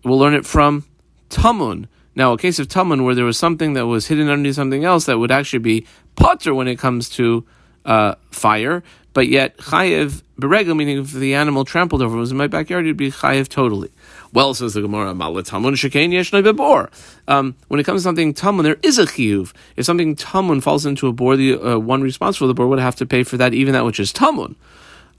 We'll 0.03 0.17
learn 0.17 0.33
it 0.33 0.47
from 0.47 0.85
Tamun. 1.29 1.87
Now, 2.15 2.33
a 2.33 2.37
case 2.37 2.59
of 2.59 2.67
Tamun 2.67 3.03
where 3.03 3.15
there 3.15 3.25
was 3.25 3.37
something 3.37 3.73
that 3.73 3.87
was 3.87 4.07
hidden 4.07 4.29
underneath 4.29 4.55
something 4.55 4.85
else 4.85 5.05
that 5.05 5.17
would 5.17 5.31
actually 5.31 5.59
be 5.59 5.87
potter 6.15 6.53
when 6.53 6.67
it 6.67 6.77
comes 6.77 7.09
to 7.09 7.45
uh, 7.85 8.15
fire, 8.31 8.83
but 9.13 9.27
yet 9.27 9.57
chayev 9.57 10.23
beregel, 10.39 10.75
meaning 10.75 10.99
if 10.99 11.11
the 11.11 11.35
animal 11.35 11.65
trampled 11.65 12.01
over 12.01 12.15
was 12.15 12.31
in 12.31 12.37
my 12.37 12.47
backyard, 12.47 12.85
it'd 12.85 12.97
be 12.97 13.11
chayev 13.11 13.47
totally. 13.47 13.91
Well, 14.31 14.53
says 14.53 14.73
the 14.73 14.81
Gemara, 14.81 15.13
Malatamun 15.13 15.73
Shekain 15.73 16.09
Yeshnoi 16.09 16.43
Bebor. 16.43 16.89
Um, 17.27 17.55
when 17.67 17.79
it 17.79 17.83
comes 17.83 18.01
to 18.01 18.03
something 18.03 18.33
tamun, 18.33 18.63
there 18.63 18.77
is 18.81 18.97
a 18.97 19.05
chiyuv. 19.05 19.53
If 19.75 19.85
something 19.85 20.15
tamun 20.15 20.61
falls 20.61 20.85
into 20.85 21.07
a 21.07 21.13
bor, 21.13 21.35
the 21.35 21.59
uh, 21.59 21.77
one 21.77 22.01
responsible 22.01 22.45
for 22.45 22.47
the 22.47 22.53
bor 22.53 22.67
would 22.67 22.79
have 22.79 22.95
to 22.97 23.05
pay 23.05 23.23
for 23.23 23.37
that, 23.37 23.53
even 23.53 23.73
that 23.73 23.85
which 23.85 23.99
is 23.99 24.11
tamun. 24.11 24.55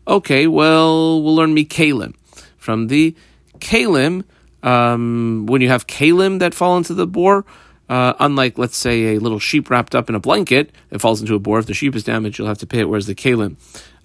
Okay, 0.07 0.47
well, 0.47 1.23
we'll 1.23 1.35
learn 1.35 1.55
Mikalim. 1.55 2.15
From 2.59 2.89
the 2.89 3.15
Kalim, 3.59 4.25
um, 4.65 5.47
when 5.47 5.61
you 5.61 5.69
have 5.69 5.87
kalim 5.87 6.41
that 6.41 6.55
fall 6.55 6.77
into 6.77 6.95
the 6.95 7.07
bore, 7.07 7.45
uh, 7.89 8.15
unlike, 8.19 8.59
let's 8.59 8.77
say, 8.77 9.15
a 9.15 9.21
little 9.21 9.39
sheep 9.39 9.69
wrapped 9.71 9.95
up 9.95 10.09
in 10.09 10.15
a 10.15 10.21
blanket, 10.21 10.73
it 10.91 11.01
falls 11.01 11.21
into 11.21 11.35
a 11.35 11.39
bore. 11.39 11.59
If 11.59 11.67
the 11.67 11.75
sheep 11.75 11.95
is 11.95 12.03
damaged, 12.03 12.39
you'll 12.39 12.49
have 12.49 12.59
to 12.59 12.67
pay 12.67 12.81
it. 12.81 12.89
Whereas 12.89 13.07
the 13.07 13.15
kalim, 13.15 13.57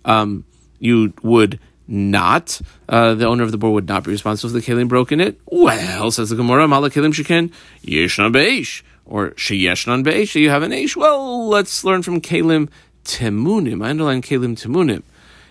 um, 0.03 0.43
you 0.79 1.13
would 1.23 1.59
not. 1.87 2.61
Uh, 2.87 3.15
the 3.15 3.25
owner 3.25 3.43
of 3.43 3.51
the 3.51 3.57
bore 3.57 3.71
would 3.71 3.87
not 3.87 4.03
be 4.03 4.11
responsible 4.11 4.55
if 4.55 4.65
the 4.65 4.71
kalim 4.71 4.89
broke 4.89 5.11
in 5.11 5.21
it. 5.21 5.39
Well, 5.45 6.11
says 6.11 6.29
the 6.29 6.35
Gemara, 6.35 6.67
Mala 6.67 6.89
kalim 6.89 7.13
sheken 7.13 7.53
yeshnan 7.83 8.33
beish 8.33 8.83
or 9.05 9.31
sheyeshnan 9.31 10.03
beish. 10.03 10.39
You 10.39 10.49
have 10.49 10.61
an 10.61 10.71
eish. 10.71 10.95
Well, 10.95 11.47
let's 11.47 11.85
learn 11.85 12.03
from 12.03 12.19
kalim 12.19 12.69
temunim. 13.05 13.83
I 13.83 13.91
underline 13.91 14.21
kalim 14.21 14.55
temunim. 14.61 15.03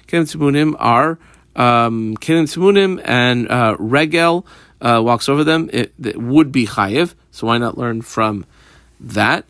Kalim 0.07 0.37
temunim 0.37 0.77
are 0.79 1.19
um, 1.57 2.15
kalim 2.19 2.45
temunim 2.45 3.03
and 3.05 3.51
uh, 3.51 3.75
regel 3.79 4.47
uh, 4.81 5.01
walks 5.05 5.29
over 5.29 5.45
them. 5.45 5.71
It, 5.73 5.93
it 6.03 6.21
would 6.21 6.53
be 6.53 6.67
chayiv. 6.67 7.15
So 7.31 7.47
why 7.47 7.59
not 7.59 7.79
learn 7.79 8.03
from 8.03 8.45
that? 9.01 9.45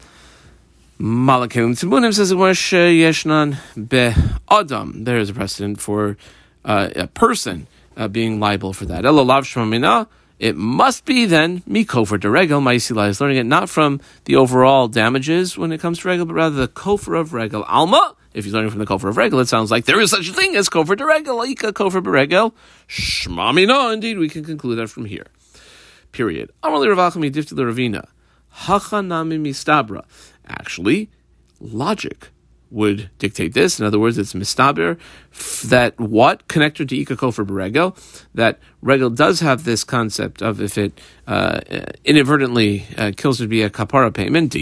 Malakim 0.98 1.78
Tibunim 1.78 2.12
says 2.12 2.32
Yeshnan 2.32 3.56
be 3.88 4.12
Adam. 4.50 5.04
There 5.04 5.16
is 5.16 5.30
a 5.30 5.34
precedent 5.34 5.80
for 5.80 6.16
uh, 6.64 6.90
a 6.96 7.06
person 7.06 7.68
uh, 7.96 8.08
being 8.08 8.40
liable 8.40 8.72
for 8.72 8.84
that. 8.86 9.04
Elolav 9.04 9.42
Shmamina. 9.42 10.08
It 10.38 10.56
must 10.56 11.04
be 11.04 11.26
then 11.26 11.62
mikofer 11.62 12.20
de 12.20 12.30
regel. 12.30 12.60
Ma'isila 12.60 13.08
is 13.08 13.20
learning 13.20 13.38
it 13.38 13.46
not 13.46 13.68
from 13.68 14.00
the 14.24 14.36
overall 14.36 14.86
damages 14.86 15.58
when 15.58 15.72
it 15.72 15.80
comes 15.80 15.98
to 15.98 16.08
regel, 16.08 16.26
but 16.26 16.34
rather 16.34 16.54
the 16.54 16.68
kofer 16.68 17.18
of 17.18 17.32
regel. 17.32 17.64
Alma. 17.64 18.14
If 18.34 18.44
he's 18.44 18.54
learning 18.54 18.70
from 18.70 18.80
the 18.80 18.86
Kofar 18.86 19.10
of 19.10 19.40
it 19.40 19.48
sounds 19.48 19.70
like 19.70 19.86
there 19.86 20.00
is 20.00 20.10
such 20.10 20.28
a 20.28 20.32
thing 20.32 20.54
as 20.54 20.68
Kofar 20.68 20.96
de 20.96 21.04
regel. 21.04 21.42
Ika 21.42 21.72
kofer 21.72 22.02
beregel. 22.02 22.52
Shmamina. 22.88 23.94
Indeed, 23.94 24.18
we 24.18 24.28
can 24.28 24.44
conclude 24.44 24.78
that 24.78 24.88
from 24.88 25.06
here. 25.06 25.26
Period. 26.12 26.50
Amrli 26.62 26.86
Ravachami 26.94 27.30
Difti 27.32 27.54
Ravina. 27.54 28.06
Hachanami 28.64 29.40
mistabra. 29.40 30.04
Actually, 30.46 31.10
logic 31.60 32.30
would 32.70 33.10
dictate 33.18 33.54
this. 33.54 33.80
In 33.80 33.86
other 33.86 33.98
words, 33.98 34.18
it's 34.18 34.34
mistaber 34.34 34.98
that 35.68 35.98
what 35.98 36.46
connector 36.48 36.86
to 36.86 37.04
ikako 37.04 37.32
for 37.32 37.44
beregel 37.44 37.96
that 38.34 38.58
regel 38.82 39.10
does 39.10 39.40
have 39.40 39.64
this 39.64 39.84
concept 39.84 40.42
of 40.42 40.60
if 40.60 40.76
it 40.76 41.00
uh, 41.26 41.60
inadvertently 42.04 42.86
uh, 42.96 43.12
kills 43.16 43.40
would 43.40 43.48
be 43.48 43.62
a 43.62 43.70
kapara 43.70 44.12
payment. 44.12 44.54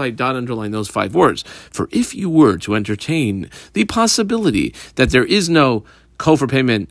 I 0.00 0.10
dot 0.10 0.36
underline 0.36 0.70
those 0.70 0.88
five 0.88 1.14
words. 1.14 1.42
For 1.70 1.88
if 1.90 2.14
you 2.14 2.28
were 2.28 2.56
to 2.58 2.74
entertain 2.74 3.50
the 3.72 3.84
possibility 3.84 4.74
that 4.96 5.10
there 5.10 5.24
is 5.24 5.48
no 5.48 5.84
kofar 6.18 6.48
payment 6.48 6.90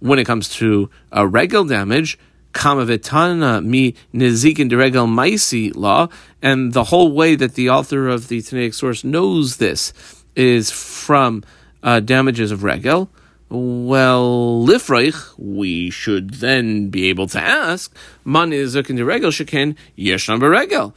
when 0.00 0.18
it 0.18 0.24
comes 0.24 0.48
to 0.48 0.90
a 1.12 1.26
regel 1.26 1.64
damage, 1.64 2.18
Kamavetana 2.52 3.64
mi 3.64 3.94
nezikin 4.14 4.70
deregel 4.70 5.08
maisi 5.08 5.74
law, 5.74 6.08
and 6.40 6.72
the 6.72 6.84
whole 6.84 7.12
way 7.12 7.34
that 7.34 7.54
the 7.54 7.70
author 7.70 8.08
of 8.08 8.28
the 8.28 8.40
Tanaic 8.40 8.74
source 8.74 9.04
knows 9.04 9.56
this 9.56 9.92
is 10.36 10.70
from 10.70 11.42
uh, 11.82 12.00
damages 12.00 12.50
of 12.50 12.62
regel. 12.62 13.10
Well, 13.48 14.64
lifreich, 14.66 15.34
we 15.36 15.90
should 15.90 16.34
then 16.34 16.88
be 16.88 17.08
able 17.08 17.26
to 17.28 17.40
ask, 17.40 17.94
man 18.24 18.50
nezikin 18.50 18.96
deregel 18.96 19.32
sheken 19.32 19.76
yeshna 19.96 20.40
beregel. 20.40 20.94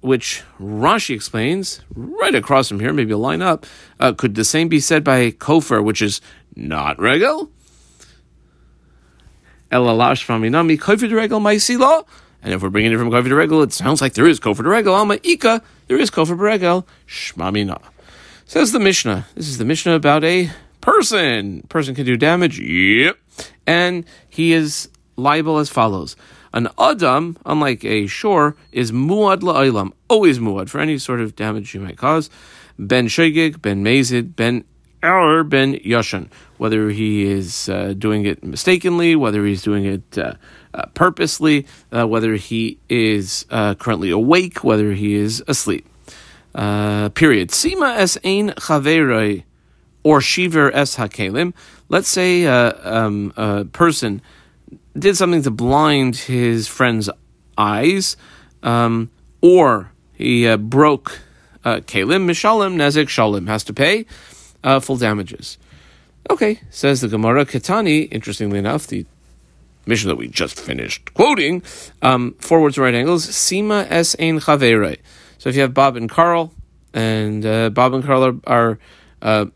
Which 0.00 0.42
Rashi 0.60 1.14
explains 1.14 1.80
right 1.94 2.34
across 2.34 2.68
from 2.68 2.80
here, 2.80 2.92
maybe 2.92 3.12
a 3.12 3.18
line 3.18 3.42
up. 3.42 3.66
Uh, 3.98 4.12
could 4.12 4.34
the 4.34 4.44
same 4.44 4.68
be 4.68 4.80
said 4.80 5.02
by 5.02 5.30
kofar, 5.30 5.82
which 5.82 6.00
is 6.00 6.20
not 6.54 7.00
regel? 7.00 7.50
Elalash 9.70 10.22
from 10.22 10.42
Inami, 10.42 10.78
Kofi 10.78 11.12
Regel 11.12 11.40
Maisila. 11.40 12.06
And 12.42 12.54
if 12.54 12.62
we're 12.62 12.70
bringing 12.70 12.92
it 12.92 12.98
from 12.98 13.10
Kofi 13.10 13.36
Regel, 13.36 13.62
it 13.62 13.72
sounds 13.72 14.00
like 14.00 14.14
there 14.14 14.26
is 14.26 14.38
Kofi 14.38 14.64
Regel. 14.64 14.94
Alma 14.94 15.18
Ika, 15.22 15.62
there 15.88 15.98
is 15.98 16.10
Kofi 16.10 16.38
Regel. 16.38 16.86
Shmamina. 17.06 17.80
Says 18.44 18.72
the 18.72 18.78
Mishnah. 18.78 19.26
This 19.34 19.48
is 19.48 19.58
the 19.58 19.64
Mishnah 19.64 19.94
about 19.94 20.22
a 20.22 20.50
person. 20.80 21.62
Person 21.68 21.94
can 21.94 22.06
do 22.06 22.16
damage. 22.16 22.60
Yep. 22.60 23.18
And 23.66 24.04
he 24.28 24.52
is 24.52 24.88
liable 25.16 25.58
as 25.58 25.68
follows. 25.68 26.16
An 26.52 26.68
Adam, 26.78 27.36
unlike 27.44 27.84
a 27.84 28.06
shore, 28.06 28.56
is 28.72 28.92
muad 28.92 29.40
la'ilam, 29.40 29.92
always 30.08 30.38
muad 30.38 30.70
for 30.70 30.80
any 30.80 30.96
sort 30.96 31.20
of 31.20 31.36
damage 31.36 31.74
you 31.74 31.80
might 31.80 31.98
cause. 31.98 32.30
Ben 32.78 33.08
shegig, 33.08 33.60
ben 33.60 33.84
mazid, 33.84 34.36
ben 34.36 34.64
or 35.02 35.44
ben 35.44 35.74
yashan, 35.74 36.30
whether 36.58 36.90
he 36.90 37.24
is 37.24 37.68
uh, 37.68 37.94
doing 37.96 38.24
it 38.24 38.42
mistakenly, 38.42 39.14
whether 39.16 39.44
he's 39.44 39.62
doing 39.62 39.84
it 39.84 40.18
uh, 40.18 40.34
uh, 40.74 40.86
purposely, 40.94 41.66
uh, 41.92 42.06
whether 42.06 42.34
he 42.34 42.78
is 42.88 43.46
uh, 43.50 43.74
currently 43.74 44.10
awake, 44.10 44.64
whether 44.64 44.92
he 44.92 45.14
is 45.14 45.42
asleep. 45.48 45.86
Uh, 46.54 47.10
period. 47.10 47.50
Sima 47.50 47.96
es 47.96 48.16
ein 48.24 48.50
chaveroi 48.50 49.44
or 50.02 50.20
shiver 50.20 50.74
es 50.74 50.96
hakelim. 50.96 51.52
Let's 51.88 52.08
say 52.08 52.46
um, 52.46 53.32
a 53.36 53.64
person 53.66 54.22
did 54.98 55.16
something 55.16 55.42
to 55.42 55.50
blind 55.50 56.16
his 56.16 56.66
friend's 56.66 57.10
eyes, 57.58 58.16
um, 58.62 59.10
or 59.42 59.92
he 60.14 60.56
broke 60.56 61.20
kalim, 61.64 62.24
mishalim, 62.24 62.76
nezek 62.76 63.06
shalim, 63.06 63.46
has 63.48 63.62
to 63.64 63.74
pay 63.74 64.06
full 64.80 64.96
damages. 64.96 65.58
Okay, 66.28 66.60
says 66.70 67.00
the 67.00 67.08
Gemara 67.08 67.46
Ketani. 67.46 68.08
Interestingly 68.10 68.58
enough, 68.58 68.86
the 68.86 69.06
mission 69.86 70.08
that 70.08 70.16
we 70.16 70.26
just 70.28 70.58
finished 70.58 71.14
quoting, 71.14 71.62
um, 72.02 72.34
forwards 72.40 72.76
right 72.78 72.94
angles, 72.94 73.26
Sima 73.26 73.86
es 73.88 74.16
ein 74.18 74.40
chavere. 74.40 74.98
So 75.38 75.48
if 75.48 75.54
you 75.54 75.62
have 75.62 75.72
Bob 75.72 75.96
and 75.96 76.10
Carl, 76.10 76.52
and 76.92 77.46
uh, 77.46 77.70
Bob 77.70 77.94
and 77.94 78.04
Carl 78.04 78.24
are, 78.24 78.36
are 78.46 78.78
uh, 79.22 79.46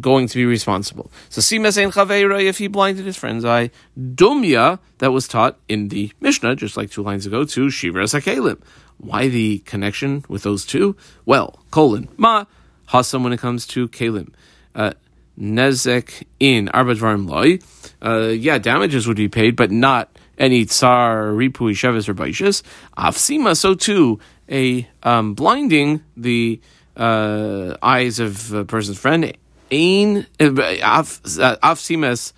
going 0.00 0.28
to 0.28 0.36
be 0.36 0.44
responsible. 0.44 1.10
So 1.30 1.40
Sima 1.40 1.66
es 1.66 1.78
ein 1.78 1.90
chavere, 1.90 2.44
if 2.44 2.58
he 2.58 2.68
blinded 2.68 3.04
his 3.04 3.16
friend's 3.16 3.44
eye, 3.44 3.70
Dumya, 3.98 4.78
that 4.98 5.10
was 5.10 5.26
taught 5.26 5.58
in 5.68 5.88
the 5.88 6.12
Mishnah, 6.20 6.54
just 6.54 6.76
like 6.76 6.90
two 6.90 7.02
lines 7.02 7.26
ago, 7.26 7.44
to 7.44 7.70
Shiva 7.70 8.04
Sakalim. 8.04 8.60
Why 8.98 9.28
the 9.28 9.58
connection 9.60 10.24
with 10.28 10.44
those 10.44 10.64
two? 10.64 10.96
Well, 11.24 11.58
colon, 11.70 12.08
ma, 12.16 12.44
Hasam 12.90 13.24
when 13.24 13.32
it 13.32 13.40
comes 13.40 13.66
to 13.68 13.88
Kalim. 13.88 14.32
Uh, 14.74 14.92
Nezek 15.38 16.24
in 16.40 16.66
Arbadvarim 16.68 17.28
Loi. 17.28 17.58
Uh, 18.02 18.28
yeah, 18.28 18.58
damages 18.58 19.06
would 19.06 19.16
be 19.16 19.28
paid, 19.28 19.56
but 19.56 19.70
not 19.70 20.10
any 20.36 20.64
tsar, 20.64 21.28
ripui, 21.28 21.72
shevis, 21.72 22.08
or 22.08 22.14
baishas. 22.14 22.62
Afsima, 22.96 23.56
so 23.56 23.74
too, 23.74 24.18
a 24.50 24.88
um, 25.02 25.34
blinding 25.34 26.02
the 26.16 26.60
uh, 26.96 27.76
eyes 27.82 28.18
of 28.18 28.52
a 28.52 28.64
person's 28.64 28.98
friend. 28.98 29.36
Ein 29.70 30.26
afsimas 30.40 32.32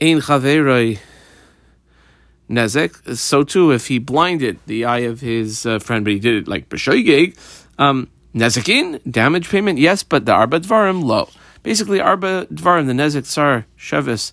ein 0.00 0.20
chaveroi 0.20 0.98
nezek. 2.50 3.16
So 3.16 3.42
too, 3.44 3.70
if 3.72 3.86
he 3.86 3.98
blinded 3.98 4.58
the 4.66 4.84
eye 4.84 5.00
of 5.00 5.20
his 5.20 5.64
uh, 5.66 5.78
friend, 5.78 6.04
but 6.04 6.12
he 6.12 6.18
did 6.18 6.42
it 6.42 6.48
like 6.48 6.68
b'shoigeg, 6.68 7.36
um, 7.78 8.08
Nezikin, 8.34 9.00
damage 9.08 9.48
payment, 9.48 9.78
yes, 9.78 10.02
but 10.02 10.26
the 10.26 10.32
Arba 10.32 10.60
Dvarim, 10.60 11.04
low. 11.04 11.28
Basically, 11.62 12.00
Arba 12.00 12.46
Dvarim, 12.46 12.86
the 12.86 12.92
Nezik 12.92 13.24
Tsar 13.24 13.66
Shevis, 13.78 14.32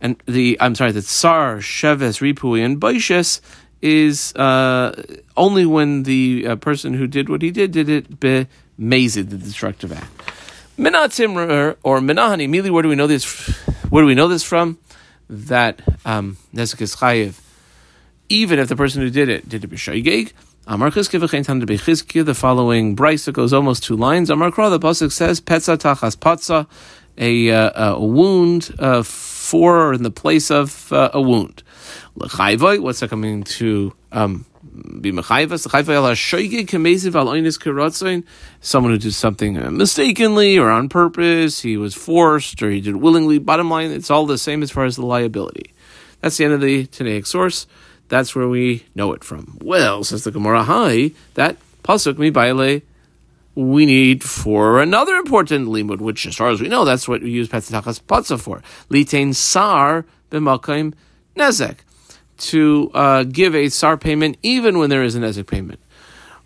and 0.00 0.16
the, 0.26 0.56
I'm 0.60 0.74
sorry, 0.74 0.92
the 0.92 1.02
Tsar 1.02 1.58
Shevis 1.58 2.20
Ripui 2.20 2.64
and 2.64 2.80
Baishis 2.80 3.40
is 3.82 4.34
uh, 4.34 5.02
only 5.36 5.66
when 5.66 6.04
the 6.04 6.46
uh, 6.46 6.56
person 6.56 6.94
who 6.94 7.06
did 7.06 7.28
what 7.28 7.42
he 7.42 7.50
did 7.50 7.70
did 7.70 7.90
it 7.90 8.18
be 8.18 8.46
mazed, 8.78 9.28
the 9.28 9.36
destructive 9.36 9.92
act. 9.92 10.10
Minatim 10.78 11.76
or 11.82 12.00
Minahani, 12.00 12.44
immediately 12.44 12.70
where 12.70 12.82
do 12.82 12.88
we 12.88 12.96
know 12.96 13.06
this? 13.06 13.24
Where 13.90 14.02
do 14.02 14.06
we 14.06 14.14
know 14.14 14.28
this 14.28 14.42
from? 14.42 14.78
That 15.28 15.80
um, 16.04 16.38
Nezik 16.54 16.80
is 16.80 16.96
Chayiv, 16.96 17.40
even 18.28 18.58
if 18.58 18.68
the 18.68 18.76
person 18.76 19.02
who 19.02 19.10
did 19.10 19.28
it 19.28 19.48
did 19.48 19.64
it 19.64 19.70
b'shaygeg, 19.70 20.32
Amar 20.66 20.90
the 20.90 22.34
following 22.34 22.96
brisa 22.96 23.32
goes 23.32 23.52
almost 23.52 23.84
two 23.84 23.96
lines. 23.96 24.30
Amar 24.30 24.50
Kra, 24.50 24.70
the 24.70 24.80
pasuk 24.80 25.12
says, 25.12 25.40
Petza 25.40 25.76
tachas 25.76 26.16
patza, 26.16 26.66
a, 27.18 27.50
uh, 27.50 27.94
a 27.94 28.04
wound 28.04 28.74
uh, 28.78 29.02
for 29.02 29.92
in 29.92 30.02
the 30.02 30.10
place 30.10 30.50
of 30.50 30.90
uh, 30.90 31.10
a 31.12 31.20
wound. 31.20 31.62
L'chayvoi, 32.16 32.80
what's 32.80 33.00
that 33.00 33.10
coming 33.10 33.42
to 33.42 33.92
um, 34.12 34.46
be 35.00 35.12
kemeziv 35.12 37.14
al 37.14 38.22
someone 38.60 38.92
who 38.92 38.98
did 38.98 39.12
something 39.12 39.76
mistakenly 39.76 40.58
or 40.58 40.70
on 40.70 40.88
purpose, 40.88 41.60
he 41.60 41.76
was 41.76 41.94
forced 41.94 42.62
or 42.62 42.70
he 42.70 42.80
did 42.80 42.96
willingly. 42.96 43.38
Bottom 43.38 43.68
line, 43.68 43.90
it's 43.90 44.10
all 44.10 44.24
the 44.24 44.38
same 44.38 44.62
as 44.62 44.70
far 44.70 44.86
as 44.86 44.96
the 44.96 45.04
liability. 45.04 45.74
That's 46.22 46.38
the 46.38 46.44
end 46.44 46.54
of 46.54 46.62
the 46.62 46.86
Tanaic 46.86 47.26
source. 47.26 47.66
That's 48.08 48.34
where 48.34 48.48
we 48.48 48.84
know 48.94 49.12
it 49.12 49.24
from. 49.24 49.58
Well, 49.62 50.04
says 50.04 50.24
the 50.24 50.30
Gemara, 50.30 50.64
hi, 50.64 51.12
that 51.34 51.56
pasuk 51.82 52.18
mi 52.18 52.30
baile 52.30 52.82
we 53.54 53.86
need 53.86 54.24
for 54.24 54.80
another 54.80 55.14
important 55.14 55.68
limud, 55.68 56.00
which, 56.00 56.26
as 56.26 56.34
far 56.34 56.48
as 56.50 56.60
we 56.60 56.68
know, 56.68 56.84
that's 56.84 57.06
what 57.06 57.22
we 57.22 57.30
use 57.30 57.48
Petzatachas 57.48 58.02
Patza 58.02 58.40
for. 58.40 58.62
Litain 58.90 59.34
sar 59.34 60.04
b'makaim 60.30 60.94
nezek. 61.36 61.78
To 62.36 62.90
uh, 62.94 63.22
give 63.22 63.54
a 63.54 63.68
sar 63.68 63.96
payment 63.96 64.38
even 64.42 64.78
when 64.78 64.90
there 64.90 65.04
is 65.04 65.14
a 65.14 65.20
nezek 65.20 65.46
payment. 65.46 65.78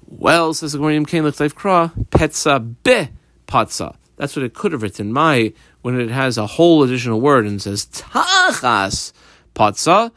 Well, 0.06 0.52
says 0.52 0.72
the 0.72 0.78
Gemara 0.78 1.02
Kain 1.04 1.22
Kra, 1.22 1.92
Petza 2.10 2.74
be 2.82 3.08
Patza. 3.46 3.96
That's 4.16 4.36
what 4.36 4.44
it 4.44 4.52
could 4.52 4.72
have 4.72 4.82
written. 4.82 5.12
My 5.12 5.54
when 5.80 5.98
it 5.98 6.10
has 6.10 6.36
a 6.36 6.46
whole 6.46 6.82
additional 6.82 7.20
word 7.20 7.46
and 7.46 7.62
says 7.62 7.86
Tachas 7.86 9.12
Patza. 9.54 10.12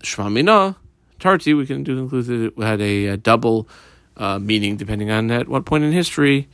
Shmamina 0.00 0.76
Tarti, 1.18 1.54
we 1.54 1.66
can 1.66 1.82
do 1.82 1.98
include 1.98 2.26
that 2.26 2.44
it 2.56 2.62
had 2.62 2.80
a, 2.80 3.06
a 3.06 3.16
double 3.16 3.68
uh, 4.16 4.38
meaning 4.38 4.76
depending 4.76 5.10
on 5.10 5.30
at 5.30 5.48
what 5.48 5.64
point 5.64 5.84
in 5.84 5.92
history 5.92 6.48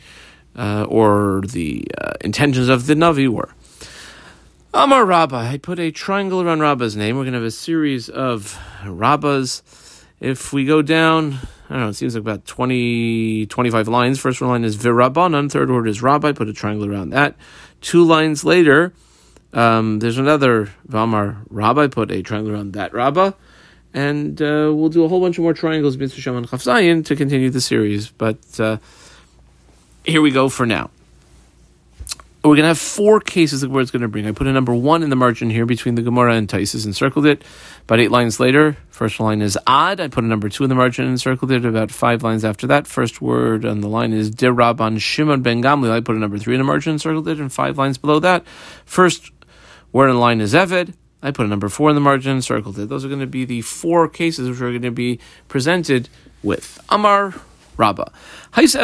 uh, 0.56 0.84
or 0.88 1.42
the 1.46 1.86
uh, 2.00 2.12
intentions 2.20 2.68
of 2.68 2.86
the 2.86 2.94
Navi 2.94 3.28
were. 3.28 3.50
Amar 4.72 5.04
Rabba, 5.04 5.36
I 5.36 5.58
put 5.58 5.78
a 5.78 5.90
triangle 5.90 6.40
around 6.40 6.60
Rabba's 6.60 6.96
name. 6.96 7.16
We're 7.16 7.22
going 7.24 7.34
to 7.34 7.38
have 7.38 7.46
a 7.46 7.50
series 7.50 8.08
of 8.08 8.58
Rabbas. 8.84 9.62
If 10.18 10.52
we 10.52 10.64
go 10.64 10.82
down, 10.82 11.38
I 11.68 11.74
don't 11.74 11.80
know, 11.82 11.88
it 11.90 11.94
seems 11.94 12.14
like 12.14 12.22
about 12.22 12.44
20, 12.46 13.46
25 13.46 13.88
lines. 13.88 14.18
First 14.18 14.40
one 14.40 14.50
line 14.50 14.64
is 14.64 14.76
Virabanan, 14.76 15.50
third 15.50 15.70
word 15.70 15.86
is 15.86 16.02
Rabbi, 16.02 16.32
put 16.32 16.48
a 16.48 16.52
triangle 16.52 16.90
around 16.90 17.10
that. 17.10 17.36
Two 17.82 18.02
lines 18.02 18.44
later, 18.44 18.94
um, 19.54 19.98
there's 20.00 20.18
another 20.18 20.70
Vamar 20.88 21.38
Rabbi, 21.48 21.86
put 21.86 22.10
a 22.10 22.22
triangle 22.22 22.52
around 22.52 22.74
that 22.74 22.92
Rabba 22.92 23.34
and 23.94 24.42
uh, 24.42 24.72
we'll 24.74 24.88
do 24.88 25.04
a 25.04 25.08
whole 25.08 25.20
bunch 25.20 25.38
of 25.38 25.44
more 25.44 25.54
triangles 25.54 25.96
Mitzvah 25.96 26.20
Shem 26.20 26.36
and 26.36 26.48
Chafzayin 26.48 27.06
to 27.06 27.16
continue 27.16 27.48
the 27.48 27.60
series. 27.60 28.08
But 28.08 28.38
uh, 28.58 28.78
here 30.04 30.20
we 30.20 30.32
go 30.32 30.48
for 30.48 30.66
now. 30.66 30.90
We're 32.42 32.56
going 32.56 32.64
to 32.64 32.68
have 32.68 32.78
four 32.78 33.20
cases 33.20 33.62
that 33.62 33.74
it's 33.74 33.90
going 33.90 34.02
to 34.02 34.08
bring. 34.08 34.26
I 34.26 34.32
put 34.32 34.46
a 34.46 34.52
number 34.52 34.74
one 34.74 35.02
in 35.02 35.08
the 35.08 35.16
margin 35.16 35.48
here 35.48 35.64
between 35.64 35.94
the 35.94 36.02
Gemara 36.02 36.34
and 36.34 36.46
Taisus 36.46 36.84
and 36.84 36.94
circled 36.94 37.24
it. 37.24 37.42
About 37.84 38.00
eight 38.00 38.10
lines 38.10 38.38
later, 38.38 38.76
first 38.90 39.18
line 39.18 39.40
is 39.40 39.56
Ad. 39.66 39.98
I 39.98 40.08
put 40.08 40.24
a 40.24 40.26
number 40.26 40.50
two 40.50 40.62
in 40.62 40.68
the 40.68 40.74
margin 40.74 41.06
and 41.06 41.18
circled 41.18 41.50
it. 41.52 41.64
About 41.64 41.90
five 41.90 42.22
lines 42.22 42.44
after 42.44 42.66
that, 42.66 42.86
first 42.86 43.22
word 43.22 43.64
on 43.64 43.80
the 43.80 43.88
line 43.88 44.12
is 44.12 44.30
Dirab 44.30 45.00
Shimon 45.00 45.40
ben 45.40 45.62
Gamliel. 45.62 45.90
I 45.90 46.00
put 46.00 46.16
a 46.16 46.18
number 46.18 46.36
three 46.36 46.54
in 46.54 46.58
the 46.58 46.64
margin 46.64 46.90
and 46.90 47.00
circled 47.00 47.28
it. 47.28 47.40
And 47.40 47.50
five 47.50 47.78
lines 47.78 47.96
below 47.96 48.18
that, 48.18 48.46
first 48.84 49.33
word 49.94 50.10
in 50.10 50.18
line 50.20 50.42
is 50.42 50.52
Eved. 50.52 50.92
I 51.22 51.30
put 51.30 51.46
a 51.46 51.48
number 51.48 51.70
four 51.70 51.88
in 51.88 51.94
the 51.94 52.02
margin, 52.02 52.32
and 52.32 52.44
circled 52.44 52.78
it. 52.78 52.90
Those 52.90 53.02
are 53.06 53.08
going 53.08 53.20
to 53.20 53.26
be 53.26 53.46
the 53.46 53.62
four 53.62 54.10
cases 54.10 54.50
which 54.50 54.60
are 54.60 54.68
going 54.68 54.82
to 54.82 54.90
be 54.90 55.18
presented 55.48 56.10
with 56.42 56.78
Amar 56.90 57.32
Rabba. 57.78 58.12
If 58.56 58.74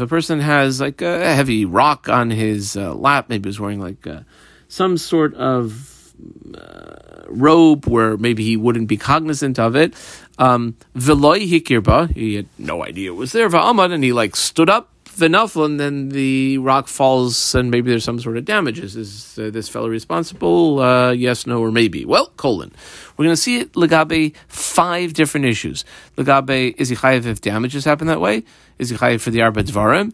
a 0.00 0.06
person 0.06 0.40
has 0.40 0.80
like 0.80 1.02
a 1.02 1.34
heavy 1.34 1.64
rock 1.64 2.08
on 2.08 2.30
his 2.30 2.76
uh, 2.76 2.94
lap, 2.94 3.28
maybe 3.28 3.48
he's 3.48 3.58
wearing 3.58 3.80
like 3.80 4.06
uh, 4.06 4.20
some 4.68 4.96
sort 4.96 5.34
of 5.34 6.14
uh, 6.56 7.24
robe 7.28 7.86
where 7.86 8.16
maybe 8.16 8.44
he 8.44 8.56
wouldn't 8.56 8.86
be 8.86 8.96
cognizant 8.96 9.58
of 9.58 9.74
it. 9.74 9.94
Um, 10.38 10.76
hikirba, 10.94 12.14
he 12.14 12.36
had 12.36 12.46
no 12.58 12.84
idea 12.84 13.10
it 13.10 13.16
was 13.16 13.32
there. 13.32 13.48
And 13.52 14.04
he 14.04 14.12
like 14.12 14.36
stood 14.36 14.70
up 14.70 14.90
Vinafel, 15.16 15.64
and 15.64 15.80
then 15.80 16.10
the 16.10 16.58
rock 16.58 16.88
falls, 16.88 17.54
and 17.54 17.70
maybe 17.70 17.90
there's 17.90 18.04
some 18.04 18.20
sort 18.20 18.36
of 18.36 18.44
damages. 18.44 18.96
Is 18.96 19.38
uh, 19.38 19.50
this 19.50 19.68
fellow 19.68 19.88
responsible? 19.88 20.80
Uh, 20.80 21.12
yes, 21.12 21.46
no, 21.46 21.60
or 21.60 21.72
maybe. 21.72 22.04
Well, 22.04 22.26
colon. 22.36 22.72
We're 23.16 23.24
going 23.24 23.34
to 23.34 23.40
see 23.40 23.60
it 23.60 23.72
legabe 23.72 24.34
five 24.48 25.14
different 25.14 25.46
issues. 25.46 25.84
Legabe 26.16 26.74
is 26.76 26.90
he 26.90 26.96
chayiv 26.96 27.24
if 27.24 27.40
damages 27.40 27.84
happen 27.84 28.06
that 28.08 28.20
way? 28.20 28.44
Is 28.78 28.90
he 28.90 28.96
chayiv 28.96 29.20
for 29.20 29.30
the 29.30 29.40
arba 29.40 29.64
dvarim? 29.64 30.12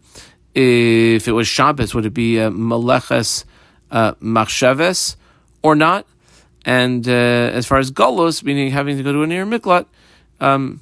If 0.54 1.26
it 1.26 1.32
was 1.32 1.48
Shabbos, 1.48 1.94
would 1.94 2.06
it 2.06 2.14
be 2.14 2.38
a 2.38 2.50
maleches 2.50 3.44
uh, 3.90 4.14
machsheves 4.14 5.16
or 5.62 5.74
not? 5.74 6.06
And 6.64 7.08
uh, 7.08 7.10
as 7.10 7.66
far 7.66 7.78
as 7.78 7.90
galus, 7.90 8.44
meaning 8.44 8.70
having 8.70 8.96
to 8.96 9.02
go 9.02 9.12
to 9.12 9.22
a 9.22 9.26
near 9.26 9.44
miklat, 9.44 9.86
um, 10.40 10.80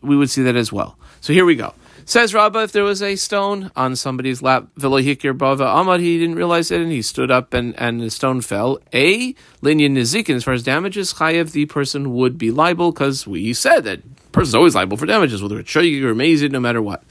we 0.00 0.16
would 0.16 0.30
see 0.30 0.42
that 0.42 0.56
as 0.56 0.72
well. 0.72 0.98
So 1.20 1.32
here 1.32 1.44
we 1.44 1.54
go. 1.54 1.74
Says 2.06 2.34
Rabbah, 2.34 2.64
if 2.64 2.72
there 2.72 2.84
was 2.84 3.02
a 3.02 3.16
stone 3.16 3.70
on 3.74 3.96
somebody's 3.96 4.42
lap, 4.42 4.66
Velohikir 4.78 5.36
Bava 5.36 5.60
Amad, 5.60 6.00
he 6.00 6.18
didn't 6.18 6.36
realize 6.36 6.70
it 6.70 6.82
and 6.82 6.92
he 6.92 7.00
stood 7.00 7.30
up 7.30 7.54
and, 7.54 7.74
and 7.80 7.98
the 7.98 8.10
stone 8.10 8.42
fell. 8.42 8.78
A, 8.92 9.32
Linyan 9.62 9.92
Nizikin, 9.92 10.34
as 10.34 10.44
far 10.44 10.52
as 10.52 10.62
damages, 10.62 11.14
Chayev, 11.14 11.52
the 11.52 11.64
person 11.64 12.12
would 12.12 12.36
be 12.36 12.50
liable 12.50 12.92
because 12.92 13.26
we 13.26 13.54
said 13.54 13.84
that 13.84 14.02
person's 14.32 14.54
always 14.54 14.74
liable 14.74 14.98
for 14.98 15.06
damages, 15.06 15.42
whether 15.42 15.58
it's 15.58 15.70
shoyig 15.70 16.02
or 16.02 16.10
amazing, 16.10 16.52
no 16.52 16.60
matter 16.60 16.82
what. 16.82 17.02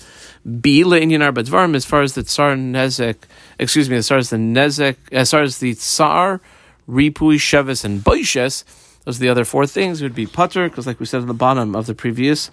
B, 0.61 0.83
Linyan 0.83 1.27
Arbadvarim, 1.27 1.75
as 1.75 1.85
far 1.85 2.03
as 2.03 2.13
the 2.13 2.21
Tsar 2.21 2.53
Nezek, 2.55 3.15
excuse 3.57 3.89
me, 3.89 3.95
as 3.95 4.07
far 4.07 4.19
as 4.19 4.29
the 4.29 4.37
Nezek, 4.37 4.97
as 5.11 5.31
far 5.31 5.41
as 5.41 5.57
the 5.57 5.73
Tsar, 5.73 6.39
Ripui, 6.87 7.37
Sheves, 7.37 7.83
and 7.83 8.01
Boishes, 8.01 8.63
those 9.05 9.17
are 9.17 9.21
the 9.21 9.29
other 9.29 9.45
four 9.45 9.65
things, 9.65 10.01
would 10.01 10.13
be 10.13 10.27
Putter, 10.27 10.69
because 10.69 10.85
like 10.85 10.99
we 10.99 11.05
said 11.05 11.21
at 11.21 11.27
the 11.27 11.33
bottom 11.33 11.75
of 11.75 11.87
the 11.87 11.95
previous 11.95 12.51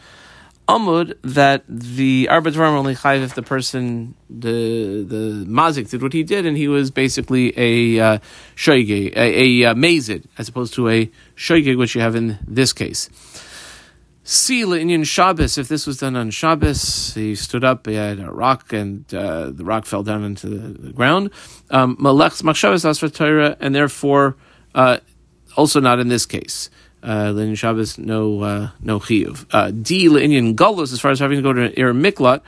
Amud 0.71 1.17
that 1.23 1.65
the 1.69 2.29
arbitrum 2.31 2.75
only 2.79 2.95
chayiv 2.95 3.23
if 3.23 3.35
the 3.35 3.43
person 3.43 4.15
the 4.29 5.05
the 5.15 5.45
mazik 5.47 5.91
did 5.91 6.01
what 6.03 6.13
he 6.13 6.23
did 6.23 6.47
and 6.47 6.57
he 6.57 6.69
was 6.69 6.91
basically 6.91 7.53
a 7.57 7.99
uh, 7.99 8.19
shoige, 8.55 9.13
a, 9.17 9.65
a 9.65 9.71
uh, 9.71 9.75
mazid 9.75 10.27
as 10.39 10.49
opposed 10.49 10.75
to 10.75 10.89
a 10.89 11.11
shoige 11.37 11.77
which 11.77 11.95
you 11.95 12.01
have 12.01 12.15
in 12.15 12.39
this 12.47 12.73
case. 12.73 13.11
Sila 14.23 14.79
Inyan 14.79 15.05
Shabbos, 15.05 15.59
if 15.59 15.67
this 15.67 15.89
was 15.89 15.97
done 15.97 16.15
on 16.15 16.31
Shabbos, 16.31 17.15
he 17.15 17.35
stood 17.35 17.65
up, 17.65 17.87
he 17.87 17.95
had 17.95 18.21
a 18.21 18.31
rock, 18.31 18.73
and 18.73 19.13
uh, 19.13 19.51
the 19.51 19.65
rock 19.65 19.87
fell 19.87 20.05
down 20.05 20.23
into 20.23 20.47
the, 20.49 20.93
ground. 20.93 21.31
Um, 21.71 21.97
Malech's 21.97 22.43
Machshavas 22.43 22.85
Asfer 22.85 23.13
Torah, 23.13 23.57
and 23.59 23.75
therefore 23.75 24.37
uh, 24.77 24.99
also 25.57 25.81
not 25.81 25.99
in 25.99 26.07
this 26.09 26.27
case 26.27 26.71
uh, 27.03 27.55
Shabbos, 27.55 27.99
no 27.99 28.43
uh, 28.43 28.71
no 28.81 28.99
chiyuv. 28.99 29.47
Uh, 29.51 29.71
D 29.71 30.09
Linin 30.09 30.55
Gullus, 30.55 30.93
as 30.93 31.01
far 31.01 31.11
as 31.11 31.19
having 31.19 31.39
to 31.39 31.43
go 31.43 31.53
to 31.53 31.79
Ir 31.79 31.93
Miklat, 31.93 32.43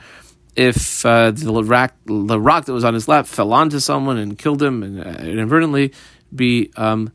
if 0.55 1.05
uh, 1.05 1.31
the 1.31 1.63
rock 1.63 1.93
the 2.05 2.39
rock 2.39 2.65
that 2.65 2.73
was 2.73 2.83
on 2.83 2.93
his 2.93 3.07
lap 3.07 3.25
fell 3.25 3.53
onto 3.53 3.79
someone 3.79 4.17
and 4.17 4.37
killed 4.37 4.61
him 4.61 4.83
and 4.83 4.99
uh, 4.99 5.23
inadvertently, 5.23 5.93
be 6.33 6.71
um. 6.75 7.11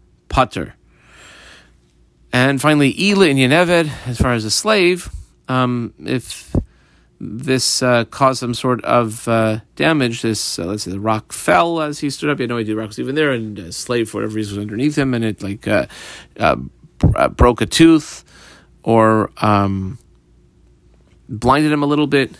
And 2.30 2.60
finally, 2.60 2.94
Ela 3.10 3.28
in 3.28 3.38
Yeneved, 3.38 3.90
as 4.06 4.18
far 4.18 4.34
as 4.34 4.44
a 4.44 4.50
slave, 4.50 5.08
um, 5.48 5.94
if 6.04 6.54
this 7.18 7.82
uh, 7.82 8.04
caused 8.04 8.40
some 8.40 8.52
sort 8.54 8.84
of 8.84 9.26
uh, 9.26 9.60
damage. 9.74 10.22
This, 10.22 10.58
uh, 10.58 10.66
let's 10.66 10.82
say, 10.82 10.90
the 10.90 11.00
rock 11.00 11.32
fell 11.32 11.80
as 11.80 12.00
he 12.00 12.10
stood 12.10 12.28
up. 12.30 12.38
He 12.38 12.42
had 12.42 12.50
no 12.50 12.58
idea 12.58 12.74
the 12.74 12.80
rock 12.80 12.88
was 12.88 13.00
even 13.00 13.14
there, 13.14 13.32
and 13.32 13.58
a 13.58 13.72
slave, 13.72 14.10
for 14.10 14.18
whatever 14.18 14.34
reason, 14.34 14.58
was 14.58 14.62
underneath 14.62 14.96
him, 14.96 15.14
and 15.14 15.24
it 15.24 15.42
like 15.42 15.66
uh, 17.14 17.28
broke 17.28 17.60
a 17.60 17.66
tooth 17.66 18.24
or 18.82 19.30
um, 19.38 19.98
blinded 21.28 21.72
him 21.72 21.82
a 21.82 21.86
little 21.86 22.06
bit. 22.06 22.32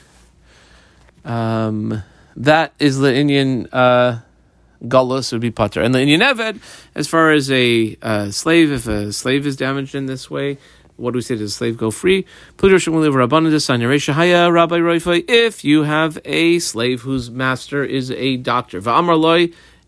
Um, 1.25 2.03
that 2.37 2.73
is 2.79 2.99
the 2.99 3.15
Indian 3.15 3.69
uh, 3.73 4.21
gullus 4.85 5.33
would 5.33 5.41
be 5.41 5.51
putter, 5.51 5.83
and 5.83 5.95
the 5.95 6.01
Indian 6.01 6.21
eved, 6.21 6.61
as 6.95 7.09
far 7.09 7.33
as 7.33 7.51
a 7.51 7.97
uh, 8.01 8.31
slave, 8.31 8.71
if 8.71 8.87
a 8.87 9.13
slave 9.13 9.47
is 9.47 9.57
damaged 9.57 9.95
in 9.95 10.07
this 10.07 10.31
way, 10.31 10.59
what 10.97 11.13
do 11.13 11.19
we 11.19 11.23
say? 11.23 11.37
Does 11.37 11.53
the 11.53 11.57
slave 11.57 11.77
go 11.77 11.91
free? 11.91 12.25
If 12.61 12.87
you 15.65 15.83
have 15.85 16.19
a 16.25 16.59
slave 16.59 17.03
whose 17.03 17.31
master 17.31 17.85
is 17.85 18.11
a 18.11 18.37
doctor, 18.37 18.81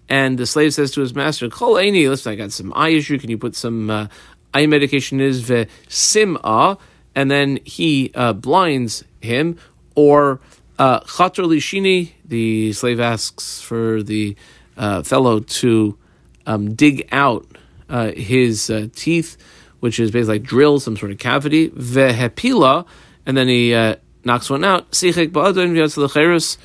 and 0.08 0.38
the 0.38 0.46
slave 0.46 0.74
says 0.74 0.90
to 0.92 1.00
his 1.00 1.14
master, 1.14 1.48
listen, 1.48 2.32
I 2.32 2.36
got 2.36 2.52
some 2.52 2.72
eye 2.76 2.90
issue. 2.90 3.18
Can 3.18 3.30
you 3.30 3.38
put 3.38 3.56
some 3.56 3.90
uh, 3.90 4.06
eye 4.54 4.66
medication 4.66 5.20
is 5.20 5.48
the 5.48 5.66
sim'a, 5.88 6.78
and 7.14 7.30
then 7.30 7.58
he 7.64 8.10
uh, 8.14 8.32
blinds 8.32 9.04
him, 9.20 9.58
or 9.94 10.40
uh, 10.78 11.00
chater 11.00 11.42
lishini, 11.42 12.12
the 12.24 12.72
slave 12.72 13.00
asks 13.00 13.60
for 13.60 14.02
the 14.02 14.36
uh, 14.76 15.02
fellow 15.02 15.40
to 15.40 15.98
um, 16.46 16.74
dig 16.74 17.08
out 17.12 17.46
uh, 17.88 18.12
his 18.12 18.70
uh, 18.70 18.88
teeth, 18.94 19.36
which 19.80 20.00
is 20.00 20.10
basically 20.10 20.38
like 20.38 20.42
drill 20.42 20.80
some 20.80 20.96
sort 20.96 21.12
of 21.12 21.18
cavity, 21.18 21.70
vehepila, 21.70 22.86
and 23.26 23.36
then 23.36 23.48
he 23.48 23.74
uh, 23.74 23.96
knocks 24.24 24.48
one 24.48 24.64
out. 24.64 24.90
Sichek 24.92 25.30
ba'adon 25.30 25.72
v'yatz 25.72 26.58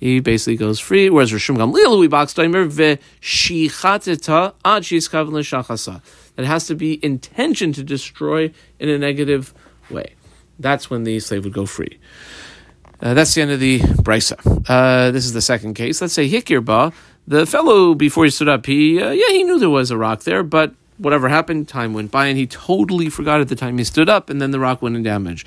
he 0.00 0.18
basically 0.18 0.56
goes 0.56 0.80
free. 0.80 1.08
Whereas 1.08 1.30
Rishum 1.30 1.56
Gamliel, 1.56 2.00
we 2.00 2.08
box 2.08 2.34
timer 2.34 2.66
v'shichateta 2.66 4.54
ad 4.64 4.82
shiskav 4.82 5.30
l'shachasa 5.30 6.02
that 6.36 6.46
has 6.46 6.66
to 6.66 6.74
be 6.74 7.04
intention 7.04 7.72
to 7.74 7.82
destroy 7.82 8.52
in 8.78 8.88
a 8.88 8.98
negative 8.98 9.54
way. 9.90 10.14
That's 10.58 10.90
when 10.90 11.04
the 11.04 11.20
slave 11.20 11.44
would 11.44 11.52
go 11.52 11.66
free. 11.66 11.98
Uh, 13.00 13.14
that's 13.14 13.34
the 13.34 13.42
end 13.42 13.50
of 13.50 13.60
the 13.60 13.80
brisa. 13.80 14.38
Uh, 14.68 15.10
this 15.10 15.24
is 15.24 15.32
the 15.32 15.40
second 15.42 15.74
case. 15.74 16.00
Let's 16.00 16.14
say 16.14 16.28
Hikirba, 16.28 16.92
the 17.26 17.46
fellow 17.46 17.94
before 17.94 18.24
he 18.24 18.30
stood 18.30 18.48
up, 18.48 18.66
he 18.66 19.02
uh, 19.02 19.10
yeah 19.10 19.28
he 19.30 19.42
knew 19.42 19.58
there 19.58 19.70
was 19.70 19.90
a 19.90 19.96
rock 19.96 20.22
there, 20.22 20.42
but 20.44 20.74
whatever 20.98 21.28
happened, 21.28 21.68
time 21.68 21.94
went 21.94 22.10
by, 22.12 22.26
and 22.26 22.38
he 22.38 22.46
totally 22.46 23.08
forgot 23.08 23.40
at 23.40 23.48
the 23.48 23.56
time 23.56 23.76
he 23.78 23.84
stood 23.84 24.08
up, 24.08 24.30
and 24.30 24.40
then 24.40 24.52
the 24.52 24.60
rock 24.60 24.82
went 24.82 24.94
in 24.94 25.02
damage. 25.02 25.44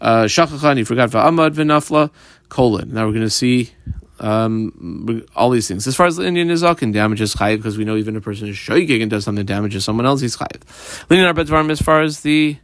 Uh, 0.00 0.24
Shachachan, 0.24 0.78
he 0.78 0.84
forgot 0.84 1.10
Va'amad 1.10 1.54
v'nafla, 1.54 2.10
colon. 2.48 2.92
Now 2.92 3.06
we're 3.06 3.12
going 3.12 3.22
to 3.22 3.30
see 3.30 3.72
um, 4.20 5.26
all 5.34 5.50
these 5.50 5.68
things. 5.68 5.86
As 5.86 5.96
far 5.96 6.06
as 6.06 6.18
Indian 6.18 6.48
Nizakin 6.48 6.92
damages 6.92 7.34
chayiv, 7.34 7.58
because 7.58 7.76
we 7.76 7.84
know 7.84 7.96
even 7.96 8.16
a 8.16 8.20
person 8.20 8.48
is 8.48 8.56
shoygig 8.56 9.02
and 9.02 9.10
does 9.10 9.24
something 9.24 9.44
that 9.44 9.52
damages 9.52 9.84
someone 9.84 10.06
else, 10.06 10.20
he's 10.20 10.36
chayiv. 10.36 10.62
Linyan 11.08 11.32
arbetvarim, 11.32 11.70
as 11.70 11.80
far 11.80 12.02
as 12.02 12.20
the 12.20 12.56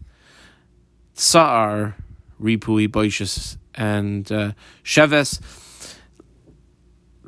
tsar, 1.15 1.97
ripui, 2.41 2.89
boishis, 2.89 3.57
and 3.75 4.31
uh, 4.33 4.53
sheves, 4.85 5.41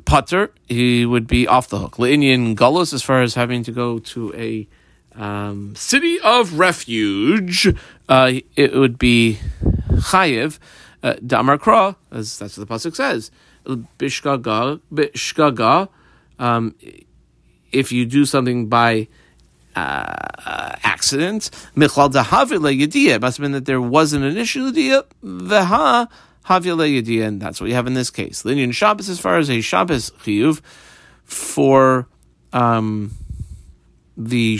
putter, 0.05 0.51
he 0.67 1.05
would 1.05 1.27
be 1.27 1.47
off 1.47 1.67
the 1.67 1.79
hook. 1.79 1.95
Leinian 1.95 2.55
gullus, 2.55 2.93
as 2.93 3.03
far 3.03 3.21
as 3.21 3.35
having 3.35 3.63
to 3.63 3.71
go 3.71 3.99
to 3.99 4.33
a 4.35 4.67
um, 5.15 5.75
city 5.75 6.19
of 6.21 6.59
refuge, 6.59 7.73
uh, 8.09 8.31
it 8.55 8.73
would 8.73 8.97
be 8.97 9.39
chayiv. 9.91 10.59
Uh, 11.03 11.13
Damar 11.25 11.59
Kra, 11.59 11.95
as 12.11 12.39
that's 12.39 12.57
what 12.57 12.67
the 12.67 12.73
pasuk 12.73 12.95
says 12.95 13.29
bishgaga, 13.65 14.79
bishgaga, 14.93 15.89
um, 16.39 16.75
if 17.71 17.91
you 17.91 18.05
do 18.05 18.25
something 18.25 18.67
by 18.67 19.07
uh, 19.75 20.75
accident, 20.83 21.49
michlal 21.75 22.11
dahavile 22.11 22.79
yediyah. 22.79 23.15
It 23.15 23.21
must 23.21 23.37
have 23.37 23.43
been 23.43 23.51
that 23.51 23.65
there 23.65 23.81
was 23.81 24.13
an 24.13 24.23
initial 24.23 24.71
yediyah, 24.71 25.03
veha 25.23 26.07
havile 26.45 27.01
yediyah, 27.01 27.27
and 27.27 27.41
that's 27.41 27.59
what 27.59 27.67
you 27.67 27.75
have 27.75 27.87
in 27.87 27.93
this 27.93 28.09
case. 28.09 28.43
Linyan 28.43 28.73
Shabbos, 28.73 29.09
as 29.09 29.19
far 29.19 29.37
as 29.37 29.49
a 29.49 29.61
Shabbos 29.61 30.11
chiyuv 30.23 30.61
for 31.25 32.07
um, 32.53 33.11
the 34.17 34.59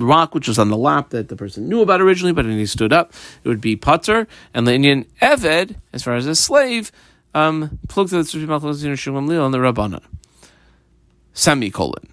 rock 0.00 0.34
which 0.34 0.48
was 0.48 0.58
on 0.58 0.70
the 0.70 0.76
lap 0.76 1.10
that 1.10 1.28
the 1.28 1.36
person 1.36 1.68
knew 1.68 1.82
about 1.82 2.00
originally, 2.00 2.32
but 2.32 2.46
when 2.46 2.56
he 2.56 2.66
stood 2.66 2.92
up, 2.92 3.12
it 3.44 3.48
would 3.48 3.60
be 3.60 3.76
putter, 3.76 4.26
and 4.54 4.66
the 4.66 4.72
Indian 4.72 5.04
eved, 5.20 5.76
as 5.92 6.02
far 6.02 6.14
as 6.14 6.26
a 6.26 6.34
slave, 6.34 6.90
um, 7.34 7.78
the. 7.88 10.00
Semicolon. 11.34 12.12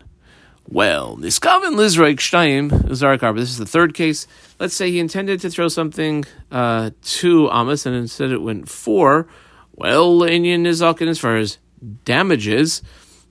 Well, 0.72 1.18
Niskaven 1.18 1.76
Lizraik 1.76 2.18
Shtayim 2.18 3.24
Arba. 3.24 3.40
This 3.40 3.50
is 3.50 3.58
the 3.58 3.66
third 3.66 3.96
case. 3.96 4.28
Let's 4.60 4.76
say 4.76 4.92
he 4.92 5.00
intended 5.00 5.42
to 5.42 5.50
throw 5.50 5.68
something 5.68 6.26
uh, 6.52 6.92
to 7.04 7.50
Amos 7.52 7.88
and 7.88 7.96
instead 7.96 8.32
it 8.32 8.42
went 8.42 8.70
four. 8.70 9.28
Well, 9.74 10.22
Indian 10.24 10.64
Nizakin, 10.64 11.08
as 11.08 11.18
far 11.18 11.38
as 11.38 11.58
damages 12.06 12.84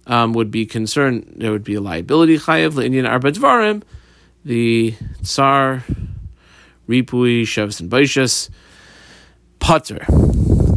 um, 0.09 0.33
would 0.33 0.51
be 0.51 0.67
concerned, 0.67 1.35
there 1.37 1.53
would 1.53 1.63
be 1.63 1.75
a 1.75 1.81
liability 1.81 2.39
chayev. 2.39 2.83
Indian 2.83 3.07
Arba 3.07 3.31
Dvarim, 3.31 3.83
the 4.45 4.97
Tsar, 5.23 5.85
Ripui, 6.89 7.43
Shevs, 7.43 7.81
and 7.81 7.89
Baishas, 7.89 8.51
Potter. 9.61 10.05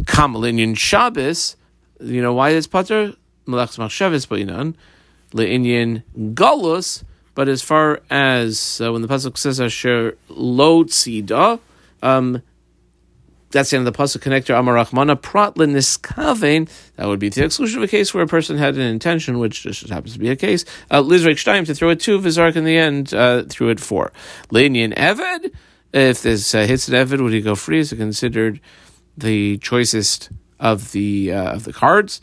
Kamalinian 0.04 0.76
Shabbos, 0.76 1.56
you 2.00 2.22
know 2.22 2.32
why 2.32 2.50
it's 2.50 2.66
pater? 2.66 3.14
Melech's 3.46 3.76
Machshavas 3.76 4.26
Ba'inan, 4.26 4.74
Le'inyan 5.32 6.02
Galus, 6.34 7.04
but 7.34 7.48
as 7.48 7.62
far 7.62 8.00
as 8.10 8.80
uh, 8.84 8.92
when 8.92 9.02
the 9.02 9.08
pasuk 9.08 9.36
says 9.36 9.60
Asher 9.60 10.16
Lo 10.28 10.84
Tzida, 10.84 11.58
um, 12.02 12.42
that's 13.50 13.70
the 13.70 13.76
end 13.76 13.86
of 13.86 13.92
the 13.92 13.98
pasuk 13.98 14.22
connector 14.22 14.54
Amarachmana 14.54 15.20
Pratlin 15.20 15.72
Niskavein. 15.72 16.68
That 16.96 17.06
would 17.06 17.18
be 17.18 17.28
the 17.28 17.44
exclusion 17.44 17.78
of 17.78 17.84
a 17.84 17.88
case 17.88 18.14
where 18.14 18.24
a 18.24 18.26
person 18.26 18.58
had 18.58 18.74
an 18.76 18.82
intention, 18.82 19.38
which 19.38 19.62
just 19.62 19.88
happens 19.88 20.14
to 20.14 20.18
be 20.18 20.30
a 20.30 20.36
case. 20.36 20.64
Uh, 20.90 21.02
Lizrek 21.02 21.32
Shtaim 21.32 21.66
to 21.66 21.74
throw 21.74 21.90
it 21.90 22.00
two, 22.00 22.18
Vizark 22.18 22.56
in 22.56 22.64
the 22.64 22.76
end 22.76 23.12
uh, 23.12 23.44
threw 23.44 23.68
it 23.68 23.80
four. 23.80 24.12
Leinian 24.50 24.94
Eved. 24.94 25.52
If 25.92 26.22
this 26.22 26.54
uh, 26.54 26.64
hits 26.64 26.88
an 26.88 26.94
Eved, 26.94 27.20
would 27.22 27.34
he 27.34 27.42
go 27.42 27.54
free? 27.54 27.80
Is 27.80 27.92
it 27.92 27.96
considered? 27.96 28.60
The 29.16 29.58
choicest 29.58 30.30
of 30.58 30.92
the 30.92 31.32
uh, 31.32 31.52
of 31.52 31.64
the 31.64 31.72
cards 31.72 32.20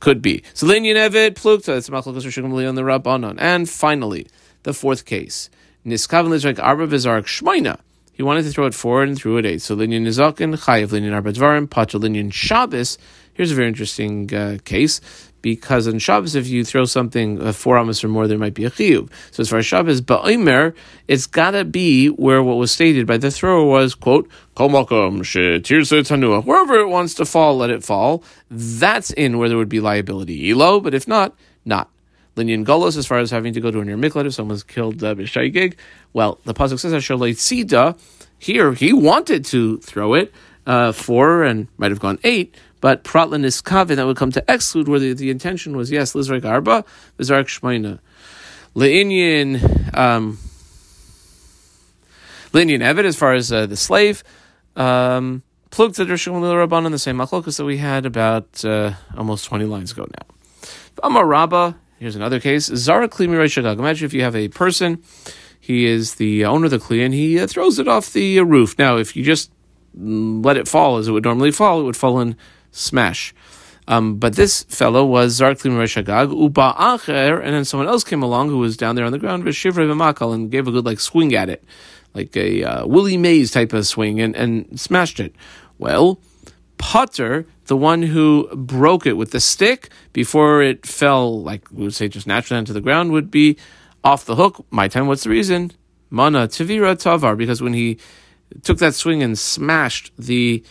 could 0.00 0.22
be. 0.22 0.42
Selenian 0.54 0.96
Evid 0.96 1.34
Plukta, 1.34 1.76
it's 1.76 1.88
Machlokos 1.88 2.24
Rishon 2.24 2.68
on 2.68 2.74
the 2.74 2.82
Rabbanon. 2.82 3.36
And 3.38 3.68
finally, 3.68 4.26
the 4.62 4.72
fourth 4.72 5.04
case. 5.04 5.50
Niskavan 5.84 6.28
Lizrak 6.28 6.62
Arba 6.62 6.86
Vizark 6.86 7.24
Shmaina. 7.24 7.80
He 8.12 8.22
wanted 8.22 8.42
to 8.44 8.50
throw 8.50 8.66
it 8.66 8.74
forward 8.74 9.08
and 9.08 9.16
threw 9.16 9.36
it 9.38 9.46
eight. 9.46 9.62
So 9.62 9.76
Linyan 9.76 10.02
Nizakin, 10.02 10.56
Chayiv 10.56 10.88
Linyan 10.88 11.14
Arba 11.14 11.32
Dvarim, 11.32 11.70
Patra 11.70 12.00
Linyan 12.00 12.32
Shabbos. 12.32 12.98
Here's 13.38 13.52
a 13.52 13.54
very 13.54 13.68
interesting 13.68 14.34
uh, 14.34 14.58
case 14.64 15.00
because 15.42 15.86
on 15.86 16.00
Shabbos, 16.00 16.34
if 16.34 16.48
you 16.48 16.64
throw 16.64 16.86
something 16.86 17.40
uh, 17.40 17.52
four 17.52 17.78
amos 17.78 18.02
or 18.02 18.08
more, 18.08 18.26
there 18.26 18.36
might 18.36 18.54
be 18.54 18.64
a 18.64 18.70
chiyuv. 18.70 19.08
So 19.30 19.42
as 19.42 19.48
far 19.48 19.60
as 19.60 19.66
Shabbos, 19.66 20.00
ba'omer, 20.00 20.74
it's 21.06 21.26
gotta 21.26 21.64
be 21.64 22.08
where 22.08 22.42
what 22.42 22.56
was 22.56 22.72
stated 22.72 23.06
by 23.06 23.16
the 23.16 23.30
thrower 23.30 23.64
was 23.64 23.94
quote 23.94 24.28
kol. 24.56 24.70
Wherever 24.70 26.80
it 26.80 26.88
wants 26.88 27.14
to 27.14 27.24
fall, 27.24 27.56
let 27.56 27.70
it 27.70 27.84
fall. 27.84 28.24
That's 28.50 29.12
in 29.12 29.38
where 29.38 29.48
there 29.48 29.56
would 29.56 29.68
be 29.68 29.78
liability. 29.78 30.50
Elo, 30.50 30.80
but 30.80 30.92
if 30.92 31.06
not, 31.06 31.36
not. 31.64 31.88
Linyan 32.34 32.64
Golos, 32.64 32.96
as 32.96 33.06
far 33.06 33.18
as 33.18 33.30
having 33.30 33.52
to 33.52 33.60
go 33.60 33.70
to 33.70 33.78
a 33.78 33.84
near 33.84 33.96
miklat 33.96 34.26
if 34.26 34.34
someone's 34.34 34.64
killed 34.64 35.04
uh, 35.04 35.14
gig. 35.14 35.76
Well, 36.12 36.40
the 36.42 36.54
pasuk 36.54 36.80
says 36.80 36.92
Asher 36.92 37.14
Sida. 37.14 37.96
Here, 38.40 38.72
he 38.72 38.92
wanted 38.92 39.44
to 39.44 39.78
throw 39.78 40.14
it 40.14 40.32
uh, 40.68 40.92
four 40.92 41.44
and 41.44 41.66
might 41.78 41.90
have 41.90 41.98
gone 41.98 42.18
eight 42.24 42.54
but 42.80 43.04
pratlin 43.04 43.44
is 43.44 43.60
kavin 43.60 43.96
that 43.96 44.06
would 44.06 44.16
come 44.16 44.32
to 44.32 44.44
exclude 44.48 44.88
where 44.88 44.98
the, 44.98 45.12
the 45.12 45.30
intention 45.30 45.76
was 45.76 45.90
yes 45.90 46.12
lizrak 46.14 46.44
arba 46.44 46.84
lizrak 47.18 47.46
shmaina 47.46 47.98
leinian 48.74 49.96
um 49.96 50.38
eved 52.52 53.04
as 53.04 53.16
far 53.16 53.34
as 53.34 53.52
uh, 53.52 53.66
the 53.66 53.76
slave 53.76 54.22
um 54.76 55.42
plugged 55.70 55.96
the 55.96 56.04
Rabban 56.04 56.86
in 56.86 56.92
the 56.92 56.98
same 56.98 57.18
machlokas 57.18 57.56
that 57.58 57.64
we 57.64 57.78
had 57.78 58.06
about 58.06 58.64
uh, 58.64 58.94
almost 59.16 59.44
20 59.46 59.64
lines 59.64 59.92
ago 59.92 60.06
now. 60.18 60.70
Amar 61.02 61.26
Rabba, 61.26 61.76
here's 61.98 62.16
another 62.16 62.40
case. 62.40 62.66
Zara 62.66 63.08
Klimi 63.08 63.78
Imagine 63.78 64.06
if 64.06 64.14
you 64.14 64.22
have 64.22 64.36
a 64.36 64.48
person, 64.48 65.02
he 65.60 65.86
is 65.86 66.16
the 66.16 66.44
owner 66.44 66.66
of 66.66 66.70
the 66.70 66.78
Kli, 66.78 67.04
and 67.04 67.14
he 67.14 67.38
uh, 67.38 67.46
throws 67.46 67.78
it 67.78 67.88
off 67.88 68.12
the 68.12 68.38
uh, 68.38 68.42
roof. 68.42 68.78
Now, 68.78 68.96
if 68.96 69.16
you 69.16 69.22
just 69.22 69.52
let 69.94 70.56
it 70.56 70.68
fall 70.68 70.96
as 70.96 71.08
it 71.08 71.12
would 71.12 71.24
normally 71.24 71.50
fall, 71.50 71.80
it 71.80 71.84
would 71.84 71.96
fall 71.96 72.20
in 72.20 72.36
smash. 72.78 73.34
Um, 73.88 74.16
but 74.18 74.36
this 74.36 74.64
fellow 74.64 75.04
was 75.04 75.40
Zarklim 75.40 75.78
Reshagag, 75.78 76.38
Uba 76.38 76.74
Acher, 76.78 77.42
and 77.42 77.54
then 77.54 77.64
someone 77.64 77.88
else 77.88 78.04
came 78.04 78.22
along 78.22 78.50
who 78.50 78.58
was 78.58 78.76
down 78.76 78.96
there 78.96 79.06
on 79.06 79.12
the 79.12 79.18
ground, 79.18 79.44
Vishivre 79.44 79.86
Vimakal, 79.86 80.34
and 80.34 80.50
gave 80.50 80.68
a 80.68 80.70
good 80.70 80.84
like 80.84 81.00
swing 81.00 81.34
at 81.34 81.48
it, 81.48 81.64
like 82.12 82.36
a 82.36 82.62
uh, 82.62 82.86
Willie 82.86 83.16
Mays 83.16 83.50
type 83.50 83.72
of 83.72 83.86
swing, 83.86 84.20
and, 84.20 84.36
and 84.36 84.78
smashed 84.78 85.20
it. 85.20 85.34
Well, 85.78 86.20
Potter, 86.76 87.46
the 87.64 87.78
one 87.78 88.02
who 88.02 88.48
broke 88.54 89.06
it 89.06 89.14
with 89.14 89.30
the 89.30 89.40
stick 89.40 89.88
before 90.12 90.62
it 90.62 90.86
fell, 90.86 91.42
like 91.42 91.70
we 91.72 91.84
would 91.84 91.94
say, 91.94 92.08
just 92.08 92.26
naturally 92.26 92.58
onto 92.58 92.74
the 92.74 92.82
ground, 92.82 93.12
would 93.12 93.30
be 93.30 93.56
off 94.04 94.26
the 94.26 94.36
hook. 94.36 94.66
My 94.70 94.88
time, 94.88 95.06
what's 95.06 95.24
the 95.24 95.30
reason? 95.30 95.72
Mana 96.10 96.46
Tavira 96.46 96.94
Tavar, 96.94 97.36
because 97.38 97.62
when 97.62 97.72
he 97.72 97.98
took 98.62 98.78
that 98.78 98.94
swing 98.94 99.22
and 99.22 99.38
smashed 99.38 100.12
the 100.18 100.62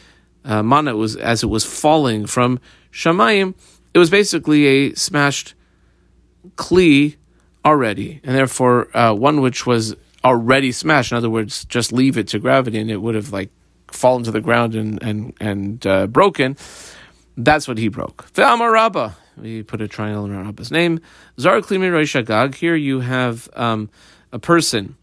uh, 0.47 0.63
was 0.95 1.15
as 1.15 1.43
it 1.43 1.47
was 1.47 1.65
falling 1.65 2.25
from 2.25 2.59
Shamayim, 2.91 3.53
it 3.93 3.99
was 3.99 4.09
basically 4.09 4.65
a 4.65 4.93
smashed 4.95 5.53
kli 6.55 7.17
already, 7.65 8.21
and 8.23 8.35
therefore 8.35 8.95
uh, 8.97 9.13
one 9.13 9.41
which 9.41 9.65
was 9.65 9.95
already 10.23 10.71
smashed. 10.71 11.11
In 11.11 11.17
other 11.17 11.29
words, 11.29 11.65
just 11.65 11.91
leave 11.91 12.17
it 12.17 12.27
to 12.29 12.39
gravity, 12.39 12.79
and 12.79 12.89
it 12.89 12.97
would 12.97 13.15
have 13.15 13.31
like 13.31 13.49
fallen 13.91 14.23
to 14.23 14.31
the 14.31 14.41
ground 14.41 14.73
and 14.75 15.01
and 15.03 15.33
and 15.39 15.85
uh, 15.85 16.07
broken. 16.07 16.57
That's 17.35 17.67
what 17.67 17.77
he 17.77 17.89
broke. 17.89 18.25
We 19.37 19.61
put 19.61 19.81
a 19.81 19.87
triangle 19.87 20.25
around 20.27 20.45
Rabba's 20.45 20.71
name. 20.71 20.99
Zar 21.39 21.61
Klimi 21.61 21.91
Shagag. 21.91 22.55
Here 22.55 22.75
you 22.75 23.01
have 23.01 23.47
um, 23.55 23.91
a 24.31 24.39
person, 24.39 24.95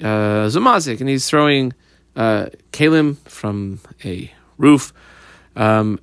uh, 0.00 0.46
Zamazik, 0.46 1.00
and 1.00 1.08
he's 1.08 1.28
throwing 1.28 1.72
uh, 2.14 2.46
kalim 2.70 3.16
from 3.26 3.80
a 4.04 4.30
roof. 4.58 4.92
Um, 5.56 5.98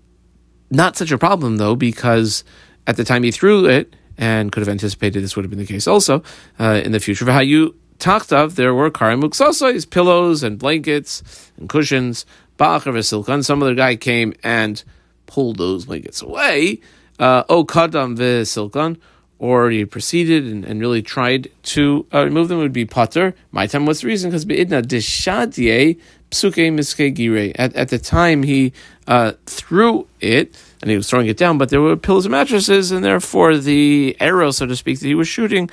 not 0.72 0.98
such 0.98 1.12
a 1.12 1.18
problem 1.18 1.58
though, 1.58 1.76
because 1.76 2.44
at 2.88 2.98
the 2.98 3.04
time 3.04 3.24
he 3.24 3.32
threw 3.32 3.66
it, 3.66 3.96
and 4.18 4.52
could 4.52 4.62
have 4.62 4.70
anticipated 4.70 5.24
this 5.24 5.36
would 5.36 5.44
have 5.44 5.50
been 5.50 5.60
the 5.60 5.66
case 5.66 5.88
also 5.88 6.24
uh, 6.60 6.82
in 6.84 6.92
the 6.92 7.00
future. 7.00 7.30
How 7.30 7.40
you 7.40 7.76
talked 8.00 8.32
of, 8.32 8.56
there 8.56 8.74
were 8.74 8.90
karimuksosois, 8.90 9.90
pillows 9.90 10.44
and 10.44 10.58
blankets 10.58 11.52
and 11.58 11.68
cushions. 11.68 12.26
Ba'achar 12.58 12.94
v'silkan. 12.94 13.44
Some 13.44 13.62
other 13.62 13.76
guy 13.76 13.98
came 13.98 14.34
and 14.44 14.82
pulled 15.26 15.58
those 15.58 15.86
blankets 15.86 16.22
away. 16.22 16.80
Uh, 17.20 17.44
o 17.50 17.66
kadam 17.66 18.18
v'silkan. 18.18 18.98
Or 19.38 19.70
he 19.70 19.84
proceeded 19.84 20.46
and, 20.46 20.64
and 20.64 20.80
really 20.80 21.02
tried 21.02 21.50
to 21.64 22.08
uh, 22.14 22.24
remove 22.24 22.48
them. 22.48 22.60
Would 22.60 22.72
be 22.72 22.86
potter. 22.86 23.36
My 23.52 23.68
time. 23.68 23.86
What's 23.86 24.00
the 24.00 24.08
reason? 24.08 24.30
Because 24.30 24.46
beidna 24.46 24.82
deshadye 24.82 26.00
psuke 26.36 26.72
miske 26.72 27.14
gire. 27.16 27.52
At, 27.56 27.76
at 27.76 27.90
the 27.90 27.98
time 28.00 28.44
he 28.44 28.74
uh, 29.08 29.34
threw 29.46 30.08
it, 30.20 30.56
and 30.82 30.92
he 30.92 30.98
was 30.98 31.10
throwing 31.10 31.28
it 31.28 31.38
down, 31.38 31.58
but 31.58 31.70
there 31.70 31.82
were 31.82 31.96
pillows 31.96 32.26
and 32.26 32.32
mattresses, 32.32 32.92
and 32.92 33.04
therefore 33.04 33.58
the 33.58 34.16
arrow, 34.20 34.52
so 34.52 34.66
to 34.66 34.76
speak, 34.76 35.00
that 35.00 35.08
he 35.08 35.16
was 35.16 35.28
shooting 35.28 35.70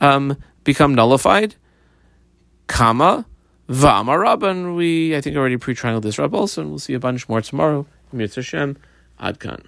um, 0.00 0.36
become 0.64 0.94
nullified. 0.94 1.54
Kama 2.66 3.26
V'amar 3.68 4.76
We 4.76 5.16
I 5.16 5.20
think 5.20 5.36
already 5.36 5.56
pre-triangled 5.56 6.04
this 6.04 6.18
Rab 6.18 6.34
also, 6.34 6.62
and 6.62 6.70
we'll 6.70 6.78
see 6.78 6.94
a 6.94 7.00
bunch 7.00 7.28
more 7.28 7.40
tomorrow. 7.40 7.86
Mitzvah 8.12 8.40
Hashem. 8.40 8.76
Adkan. 9.20 9.64